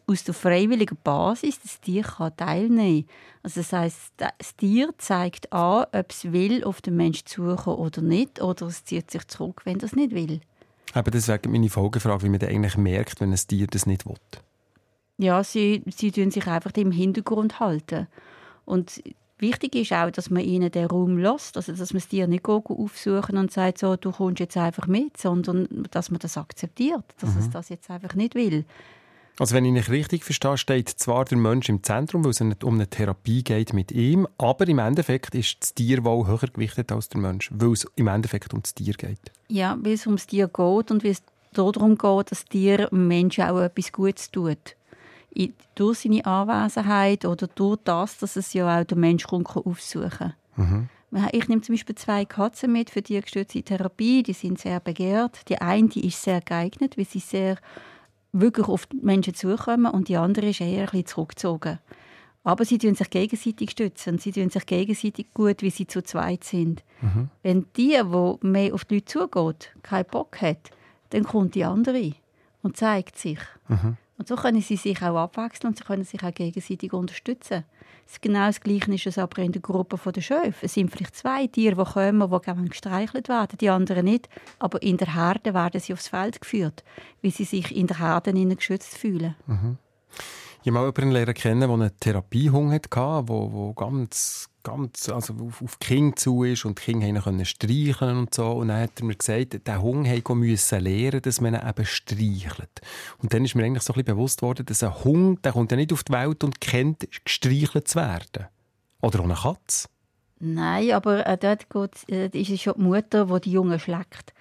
aus 0.06 0.24
der 0.24 0.34
freiwilligen 0.34 0.96
Basis 1.02 1.60
das 1.60 1.80
Tier 1.80 2.02
kann 2.02 2.36
teilnehmen 2.36 3.06
kann. 3.06 3.16
Also 3.42 3.60
das 3.60 3.72
heißt, 3.72 4.12
das 4.16 4.56
Tier 4.56 4.90
zeigt 4.98 5.52
an, 5.52 5.86
ob 5.92 6.10
es 6.10 6.32
will 6.32 6.64
auf 6.64 6.80
den 6.80 6.96
Menschen 6.96 7.26
suchen 7.26 7.74
oder 7.74 8.00
nicht, 8.02 8.40
oder 8.40 8.66
es 8.66 8.84
zieht 8.84 9.10
sich 9.10 9.26
zurück, 9.26 9.62
wenn 9.64 9.78
es 9.80 9.94
nicht 9.94 10.14
will. 10.14 10.40
Aber 10.94 11.10
das 11.10 11.28
wäre 11.28 11.40
meine 11.48 11.70
Folgefrage, 11.70 12.24
wie 12.24 12.28
man 12.28 12.42
eigentlich 12.42 12.76
merkt, 12.76 13.20
wenn 13.20 13.32
ein 13.32 13.36
Tier 13.36 13.66
das 13.66 13.86
nicht 13.86 14.06
will. 14.06 14.16
Ja, 15.18 15.42
sie, 15.42 15.82
sie 15.94 16.12
tun 16.12 16.30
sich 16.30 16.46
einfach 16.46 16.72
im 16.76 16.92
Hintergrund 16.92 17.60
halten. 17.60 18.06
Und 18.64 19.02
Wichtig 19.42 19.74
ist 19.74 19.92
auch, 19.92 20.08
dass 20.12 20.30
man 20.30 20.44
ihnen 20.44 20.70
den 20.70 20.86
Raum 20.86 21.18
lässt, 21.18 21.56
also 21.56 21.72
dass 21.72 21.92
man 21.92 21.98
es 21.98 22.06
dir 22.06 22.28
nicht 22.28 22.46
aufsuchen 22.48 23.36
und 23.36 23.50
sagt, 23.50 23.78
so, 23.78 23.96
du 23.96 24.12
kommst 24.12 24.38
jetzt 24.38 24.56
einfach 24.56 24.86
mit, 24.86 25.16
sondern 25.16 25.66
dass 25.90 26.12
man 26.12 26.20
das 26.20 26.36
akzeptiert, 26.36 27.02
dass 27.20 27.34
mhm. 27.34 27.40
es 27.40 27.50
das 27.50 27.68
jetzt 27.68 27.90
einfach 27.90 28.14
nicht 28.14 28.36
will. 28.36 28.64
Also 29.40 29.56
wenn 29.56 29.64
ich 29.64 29.72
nicht 29.72 29.90
richtig 29.90 30.22
verstehe, 30.22 30.56
steht 30.56 30.90
zwar 30.90 31.24
der 31.24 31.38
Mensch 31.38 31.68
im 31.68 31.82
Zentrum, 31.82 32.22
weil 32.22 32.30
es 32.30 32.38
nicht 32.38 32.62
um 32.62 32.74
eine 32.74 32.86
Therapie 32.86 33.42
geht 33.42 33.72
mit 33.72 33.90
ihm, 33.90 34.28
aber 34.38 34.68
im 34.68 34.78
Endeffekt 34.78 35.34
ist 35.34 35.56
das 35.58 35.74
Tierwohl 35.74 36.28
höher 36.28 36.48
gewichtet 36.52 36.92
als 36.92 37.08
der 37.08 37.20
Mensch, 37.20 37.50
weil 37.52 37.72
es 37.72 37.84
im 37.96 38.06
Endeffekt 38.06 38.54
um 38.54 38.62
das 38.62 38.74
Tier 38.74 38.94
geht. 38.94 39.32
Ja, 39.48 39.76
weil 39.80 39.94
es 39.94 40.06
um 40.06 40.14
das 40.14 40.28
Tier 40.28 40.46
geht 40.46 40.90
und 40.92 41.02
weil 41.02 41.10
es 41.10 41.22
darum 41.52 41.98
geht, 41.98 42.30
dass 42.30 42.38
das 42.38 42.44
Tier 42.44 42.86
dem 42.86 43.08
Menschen 43.08 43.42
auch 43.42 43.58
etwas 43.58 43.90
Gutes 43.90 44.30
tut 44.30 44.76
durch 45.74 46.00
seine 46.00 46.24
Anwesenheit 46.24 47.24
oder 47.24 47.46
durch 47.46 47.78
das, 47.84 48.18
dass 48.18 48.36
es 48.36 48.52
ja 48.52 48.80
auch 48.80 48.84
der 48.84 48.98
Mensch 48.98 49.26
aufsuchen 49.26 50.10
kann. 50.10 50.34
Mhm. 50.56 50.88
Ich 51.32 51.48
nehme 51.48 51.60
zum 51.60 51.74
Beispiel 51.74 51.94
zwei 51.94 52.24
Katzen 52.24 52.72
mit 52.72 52.88
für 52.88 53.02
die 53.02 53.20
gestützte 53.20 53.62
Therapie. 53.62 54.22
Die 54.22 54.32
sind 54.32 54.58
sehr 54.58 54.80
begehrt. 54.80 55.48
Die 55.48 55.60
eine 55.60 55.88
die 55.88 56.06
ist 56.06 56.22
sehr 56.22 56.40
geeignet, 56.40 56.96
weil 56.96 57.04
sie 57.04 57.18
sehr 57.18 57.58
wirklich 58.32 58.66
auf 58.66 58.86
die 58.86 58.96
Menschen 59.02 59.34
zukommen 59.34 59.92
und 59.92 60.08
die 60.08 60.16
andere 60.16 60.48
ist 60.48 60.62
eher 60.62 60.84
ein 60.84 60.86
bisschen 60.86 61.06
zurückgezogen. 61.06 61.78
Aber 62.44 62.64
sie 62.64 62.78
stützen 62.78 62.94
sich 62.94 63.10
gegenseitig 63.10 63.70
stützen. 63.70 64.18
Sie 64.18 64.32
tun 64.32 64.48
sich 64.48 64.66
gegenseitig 64.66 65.26
gut, 65.34 65.62
wie 65.62 65.70
sie 65.70 65.86
zu 65.86 66.02
zweit 66.02 66.44
sind. 66.44 66.82
Mhm. 67.02 67.28
Wenn 67.42 67.66
die, 67.76 68.00
die 68.02 68.46
mehr 68.46 68.74
auf 68.74 68.84
die 68.84 68.94
Leute 68.94 69.04
zugeht, 69.04 69.72
keinen 69.82 70.06
Bock 70.06 70.40
hat, 70.40 70.70
dann 71.10 71.24
kommt 71.24 71.54
die 71.54 71.64
andere 71.64 72.14
und 72.62 72.76
zeigt 72.76 73.18
sich. 73.18 73.38
Mhm. 73.68 73.96
Und 74.22 74.28
so 74.28 74.36
können 74.36 74.60
sie 74.60 74.76
sich 74.76 75.02
auch 75.02 75.16
abwechseln 75.16 75.72
und 75.72 75.78
sie 75.78 75.82
können 75.82 76.04
sich 76.04 76.22
auch 76.22 76.32
gegenseitig 76.32 76.92
unterstützen. 76.92 77.64
Genau 78.20 78.46
das 78.46 78.60
Gleiche 78.60 78.94
ist 78.94 79.06
es 79.08 79.18
aber 79.18 79.42
in 79.42 79.50
der 79.50 79.60
Gruppe 79.60 80.12
der 80.12 80.20
Schöfe. 80.20 80.54
Es 80.66 80.74
sind 80.74 80.92
vielleicht 80.92 81.16
zwei 81.16 81.48
Tiere, 81.48 81.74
die 81.74 81.90
kommen, 81.90 82.30
die 82.30 82.68
gestreichelt 82.68 83.28
werden, 83.28 83.58
die 83.60 83.68
anderen 83.68 84.04
nicht. 84.04 84.28
Aber 84.60 84.80
in 84.80 84.96
der 84.96 85.12
Herde 85.16 85.54
werden 85.54 85.80
sie 85.80 85.92
aufs 85.92 86.06
Feld 86.06 86.40
geführt, 86.40 86.84
weil 87.20 87.32
sie 87.32 87.42
sich 87.42 87.74
in 87.74 87.88
der 87.88 87.98
Herde 87.98 88.32
geschützt 88.32 88.96
fühlen. 88.96 89.34
Mhm. 89.48 89.78
Ich 90.64 90.68
habe 90.68 90.78
mal 90.78 90.86
jemanden 90.86 91.10
lernen 91.10 91.34
kennen, 91.34 91.60
der 91.60 91.70
einen 91.70 91.98
Therapiehund 91.98 92.72
hatte, 92.72 92.88
der 92.88 93.28
wo 93.28 93.72
ganz, 93.74 94.48
ganz 94.62 95.08
also 95.08 95.34
auf, 95.34 95.60
auf 95.60 95.76
die 95.78 95.86
Kinder 95.86 96.14
zu 96.14 96.44
ist 96.44 96.64
und 96.64 96.78
die 96.78 96.92
Kinder 96.92 97.20
können 97.20 97.44
streicheln 97.44 98.16
und 98.16 98.32
so. 98.32 98.48
Und 98.52 98.68
dann 98.68 98.82
hat 98.82 99.00
er 99.00 99.04
mir 99.04 99.16
gesagt, 99.16 99.66
der 99.66 99.82
Hund 99.82 100.06
musste 100.28 100.78
lernen, 100.78 101.20
dass 101.20 101.40
man 101.40 101.54
ihn 101.54 101.68
eben 101.68 101.84
streichelt. 101.84 102.80
Und 103.20 103.34
dann 103.34 103.44
ist 103.44 103.56
mir 103.56 103.64
eigentlich 103.64 103.82
so 103.82 103.92
ein 103.92 103.96
bisschen 103.96 104.16
bewusst 104.16 104.40
worden, 104.40 104.64
dass 104.64 104.84
ein 104.84 105.02
Hund, 105.02 105.44
der 105.44 105.50
kommt 105.50 105.72
ja 105.72 105.76
nicht 105.76 105.92
auf 105.92 106.04
die 106.04 106.12
Welt 106.12 106.44
und 106.44 106.60
kennt, 106.60 107.08
gestreichelt 107.24 107.88
zu 107.88 107.98
werden. 107.98 108.46
Oder 109.00 109.18
auch 109.18 109.24
eine 109.24 109.34
Katze. 109.34 109.88
Nein, 110.38 110.92
aber 110.92 111.26
äh, 111.26 111.36
dort 111.38 111.70
geht, 111.70 112.08
äh, 112.08 112.28
ist 112.38 112.50
es 112.50 112.62
schon 112.62 112.74
die 112.76 112.82
Mutter, 112.82 113.26
die 113.26 113.40
die 113.40 113.50
Jungen 113.50 113.80
schlägt. 113.80 114.32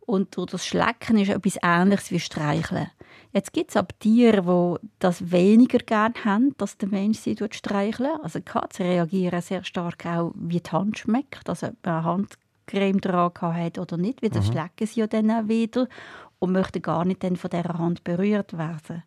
Und 0.00 0.36
durch 0.36 0.50
das 0.50 0.66
Schlecken 0.66 1.16
ist 1.16 1.30
etwas 1.30 1.56
Ähnliches 1.62 2.10
wie 2.10 2.20
Streicheln. 2.20 2.90
Jetzt 3.32 3.52
gibt 3.52 3.70
es 3.70 3.76
aber 3.76 3.88
Tiere, 3.98 4.42
die 4.82 4.88
das 4.98 5.32
weniger 5.32 5.78
gerne 5.78 6.14
haben, 6.24 6.54
dass 6.58 6.76
der 6.76 6.88
Mensch 6.88 7.18
sie 7.18 7.36
streicheln. 7.50 8.20
Also 8.22 8.40
Katzen 8.42 8.86
reagieren 8.86 9.40
sehr 9.40 9.64
stark 9.64 10.04
auch, 10.04 10.32
wie 10.36 10.60
die 10.60 10.70
Hand 10.70 10.98
schmeckt. 10.98 11.48
Also 11.48 11.68
ob 11.68 11.76
man 11.82 11.94
eine 11.94 12.04
Handcreme 12.04 13.00
dran 13.00 13.32
hat 13.40 13.78
oder 13.78 13.96
nicht, 13.96 14.22
weil 14.22 14.30
das 14.30 14.48
mhm. 14.48 14.52
schlecken 14.52 14.86
sie 14.86 15.00
ja 15.00 15.06
dann 15.06 15.30
auch 15.30 15.48
wieder 15.48 15.88
und 16.40 16.52
möchten 16.52 16.82
gar 16.82 17.04
nicht 17.06 17.24
dann 17.24 17.36
von 17.36 17.50
dieser 17.50 17.78
Hand 17.78 18.04
berührt 18.04 18.56
werden. 18.58 19.02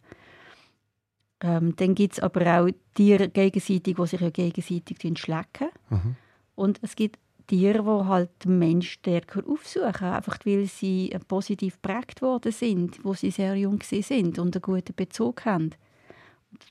Ähm, 1.41 1.75
dann 1.75 1.93
gibt 1.93 2.13
es 2.13 2.19
aber 2.19 2.61
auch 2.61 2.69
Tiere 2.95 3.29
gegenseitig, 3.29 3.95
die 3.95 4.07
sich 4.07 4.21
ja 4.21 4.29
gegenseitig 4.31 5.19
schlecken. 5.19 5.69
Mhm. 5.89 6.15
Und 6.55 6.79
es 6.81 6.95
gibt 6.95 7.19
Tiere, 7.47 7.83
die 7.83 8.07
halt 8.07 8.29
den 8.43 8.59
Menschen 8.59 8.89
stärker 8.89 9.43
aufsuchen, 9.47 10.07
einfach 10.07 10.39
weil 10.45 10.65
sie 10.65 11.11
äh, 11.11 11.19
positiv 11.19 11.81
geprägt 11.81 12.21
worden 12.21 12.51
sind, 12.51 13.03
wo 13.03 13.13
sie 13.13 13.31
sehr 13.31 13.55
jung 13.55 13.81
sind 13.81 14.39
und 14.39 14.55
einen 14.55 14.61
guten 14.61 14.95
Bezug 14.95 15.45
haben. 15.45 15.71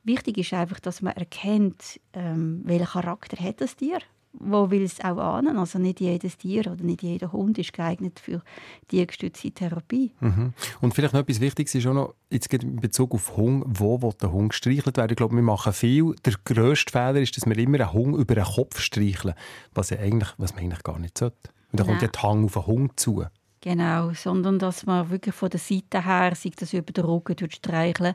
Wichtig 0.03 0.39
ist 0.39 0.55
einfach, 0.55 0.81
dass 0.81 1.03
man 1.03 1.15
erkennt, 1.15 2.01
ähm, 2.15 2.63
welchen 2.65 2.87
Charakter 2.87 3.43
hat 3.43 3.61
das 3.61 3.77
Tier 3.77 3.99
wo 4.39 4.71
will 4.71 4.83
es 4.83 5.01
auch 5.01 5.19
ahnen. 5.19 5.57
Also 5.59 5.79
nicht 5.79 6.01
jedes 6.01 6.37
Tier 6.37 6.71
oder 6.71 6.83
nicht 6.83 7.03
jeder 7.03 7.33
Hund 7.33 7.59
ist 7.59 7.73
geeignet 7.73 8.21
für 8.21 8.43
die 8.91 9.07
gestützte 9.07 9.51
Therapie. 9.51 10.13
Mhm. 10.21 10.53
Und 10.81 10.95
vielleicht 10.95 11.15
noch 11.15 11.21
etwas 11.21 11.41
Wichtiges 11.41 11.75
ist 11.75 11.87
auch 11.87 11.95
noch, 11.95 12.15
jetzt 12.31 12.53
in 12.53 12.77
Bezug 12.77 13.15
auf 13.15 13.37
Hund, 13.37 13.65
wo 13.67 14.01
will 14.03 14.13
der 14.21 14.33
Hund 14.33 14.51
gestreichelt 14.51 14.97
werden? 14.97 15.13
Ich 15.13 15.17
glaube, 15.17 15.35
wir 15.35 15.43
machen 15.43 15.73
viel. 15.73 16.15
Der 16.25 16.35
grösste 16.45 16.93
Fehler 16.93 17.21
ist, 17.21 17.37
dass 17.37 17.47
wir 17.47 17.57
immer 17.59 17.81
einen 17.81 17.93
Hund 17.93 18.17
über 18.17 18.35
den 18.35 18.45
Kopf 18.45 18.81
streicheln, 18.81 19.35
was, 19.75 19.91
ja 19.91 19.99
eigentlich, 19.99 20.31
was 20.39 20.55
man 20.55 20.65
eigentlich 20.65 20.83
gar 20.83 20.99
nicht 20.99 21.19
sollte. 21.19 21.51
Und 21.73 21.81
da 21.81 21.85
kommt 21.85 22.03
ja 22.03 22.09
der 22.09 22.23
Hang 22.23 22.45
auf 22.45 22.55
den 22.55 22.67
Hund 22.67 23.01
zu. 23.01 23.25
Genau, 23.65 24.13
sondern 24.13 24.59
dass 24.59 24.85
man 24.85 25.09
wirklich 25.09 25.35
von 25.35 25.49
der 25.49 25.59
Seite 25.59 26.05
her 26.05 26.35
sich 26.35 26.55
das 26.55 26.75
über 26.75 26.93
den 26.93 27.07
Rücken 27.07 27.51
streicheln, 27.51 28.15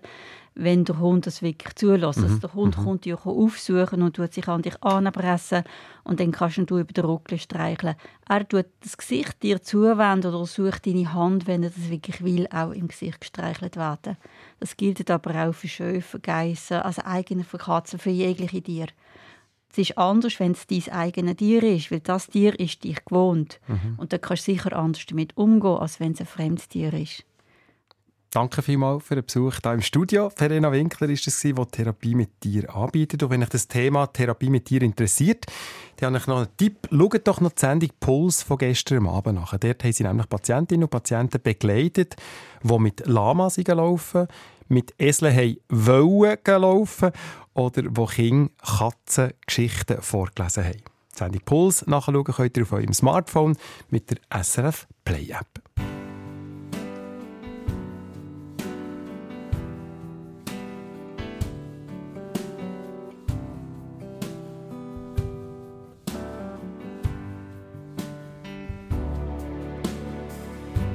wenn 0.53 0.85
der 0.85 0.99
Hund 0.99 1.25
das 1.25 1.41
wirklich 1.41 1.73
zulässt. 1.73 2.19
Also 2.19 2.21
mhm. 2.21 2.33
Also 2.35 2.39
der 2.47 2.53
Hund 2.53 2.77
mhm. 2.77 2.83
kommt 2.83 3.05
dich 3.05 3.15
aufsuchen 3.15 4.03
und 4.03 4.15
tut 4.15 4.31
sich 4.31 4.47
an 4.47 4.61
dich 4.61 4.75
anpressen 4.83 5.63
und 6.03 6.19
dann 6.19 6.31
kannst 6.31 6.59
du 6.59 6.77
über 6.77 6.93
den 6.93 7.03
Rücken 7.03 7.39
streicheln. 7.39 7.95
Er 8.27 8.47
tut 8.47 8.67
das 8.81 8.95
Gesicht 8.95 9.41
dir 9.41 9.59
zuwenden 9.59 10.35
oder 10.35 10.45
sucht 10.45 10.85
deine 10.85 11.11
Hand, 11.15 11.47
wenn 11.47 11.63
er 11.63 11.71
das 11.71 11.89
wirklich 11.89 12.23
will, 12.23 12.47
auch 12.51 12.69
im 12.69 12.87
Gesicht 12.87 13.19
gestreichelt 13.19 13.75
werden. 13.75 14.17
Das 14.59 14.77
gilt 14.77 15.09
aber 15.09 15.49
auch 15.49 15.53
für 15.53 15.67
Schöfe, 15.67 16.19
Geissen, 16.19 16.77
also 16.77 17.01
eigene 17.03 17.43
für 17.43 17.57
Katzen, 17.57 17.97
für 17.97 18.11
jegliche 18.11 18.61
Tiere. 18.61 18.91
Es 19.71 19.77
ist 19.77 19.97
anders, 19.97 20.39
wenn 20.39 20.53
es 20.53 20.65
dein 20.67 20.93
eigenes 20.93 21.37
Tier 21.37 21.63
ist, 21.63 21.91
weil 21.91 21.99
das 21.99 22.27
Tier 22.27 22.59
ist 22.59 22.83
dich 22.83 23.03
gewohnt. 23.05 23.59
Mhm. 23.67 23.95
Und 23.97 24.13
dann 24.13 24.21
kannst 24.21 24.47
du 24.47 24.51
sicher 24.51 24.75
anders 24.75 25.05
damit 25.05 25.37
umgehen, 25.37 25.77
als 25.77 25.99
wenn 25.99 26.13
es 26.13 26.21
ein 26.21 26.25
fremdes 26.25 26.67
Tier 26.67 26.93
ist. 26.93 27.23
Danke 28.31 28.61
vielmals 28.61 29.05
für 29.05 29.15
den 29.15 29.25
Besuch 29.25 29.55
hier 29.63 29.73
im 29.73 29.81
Studio. 29.81 30.29
Verena 30.29 30.71
Winkler 30.71 31.09
ist 31.09 31.25
es, 31.25 31.41
die 31.41 31.51
Therapie 31.51 32.13
mit 32.13 32.43
dir 32.43 32.75
anbietet. 32.75 33.23
Und 33.23 33.31
wenn 33.31 33.41
euch 33.41 33.49
das 33.49 33.67
Thema 33.67 34.05
Therapie 34.05 34.51
mit 34.51 34.69
dir 34.69 34.83
interessiert, 34.83 35.47
dann 35.97 36.13
habe 36.13 36.19
ich 36.19 36.27
noch 36.27 36.37
einen 36.37 36.55
Tipp. 36.55 36.87
Schaut 36.91 37.27
doch 37.27 37.41
noch 37.41 37.53
die 37.53 37.59
Sendung 37.59 37.89
Puls 37.99 38.43
von 38.43 38.59
gestern 38.59 39.07
Abend 39.07 39.39
nach. 39.39 39.57
Dort 39.57 39.83
haben 39.83 39.93
sie 39.93 40.03
nämlich 40.03 40.29
Patientinnen 40.29 40.83
und 40.83 40.91
Patienten 40.91 41.41
begleitet, 41.41 42.17
die 42.61 42.79
mit 42.79 43.07
Lamas 43.07 43.57
laufen, 43.57 44.27
mit 44.69 44.93
Eseln 44.99 45.35
haben 45.35 45.57
gelaufen 46.43 46.61
laufen 46.61 47.11
oder 47.53 47.83
wo 47.89 48.05
Kinder 48.05 48.51
Katzen 48.63 49.33
Geschichten 49.45 50.01
vorgelesen 50.01 50.63
haben. 50.63 50.83
Die 51.13 51.17
Sendung 51.17 51.41
Puls 51.43 51.85
nachschauen 51.87 52.23
könnt 52.23 52.55
ihr 52.55 52.63
auf 52.63 52.71
eurem 52.71 52.93
Smartphone 52.93 53.57
mit 53.89 54.09
der 54.09 54.43
SRF 54.43 54.87
Play 55.03 55.29
App. 55.31 55.61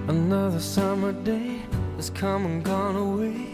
Another 0.07 0.61
summer 0.61 1.12
day 1.12 1.62
has 1.97 2.09
come 2.11 2.45
and 2.45 2.64
gone 2.64 2.97
away. 2.97 3.53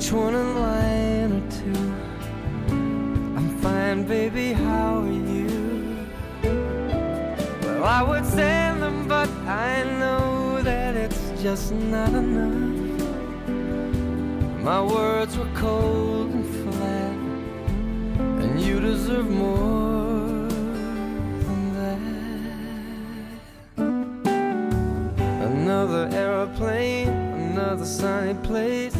Each 0.00 0.12
one 0.12 0.34
a 0.34 0.42
line 0.58 1.30
or 1.30 1.44
two. 1.50 1.84
I'm 3.36 3.58
fine, 3.58 4.06
baby, 4.06 4.54
how 4.54 5.02
are 5.02 5.06
you? 5.06 6.06
Well, 7.62 7.84
I 7.84 8.02
would 8.02 8.24
send 8.24 8.80
them, 8.80 9.06
but 9.06 9.28
I 9.46 9.82
know 10.00 10.62
that 10.62 10.96
it's 10.96 11.20
just 11.42 11.72
not 11.74 12.08
enough. 12.14 13.02
My 14.62 14.80
words 14.80 15.36
were 15.36 15.52
cold 15.54 16.30
and 16.30 16.46
flat, 16.62 17.16
and 18.42 18.58
you 18.58 18.80
deserve 18.80 19.28
more 19.28 20.48
than 21.44 21.74
that. 21.76 22.00
Another 25.52 26.08
aeroplane, 26.10 27.08
another 27.52 27.84
sunny 27.84 28.32
place. 28.42 28.99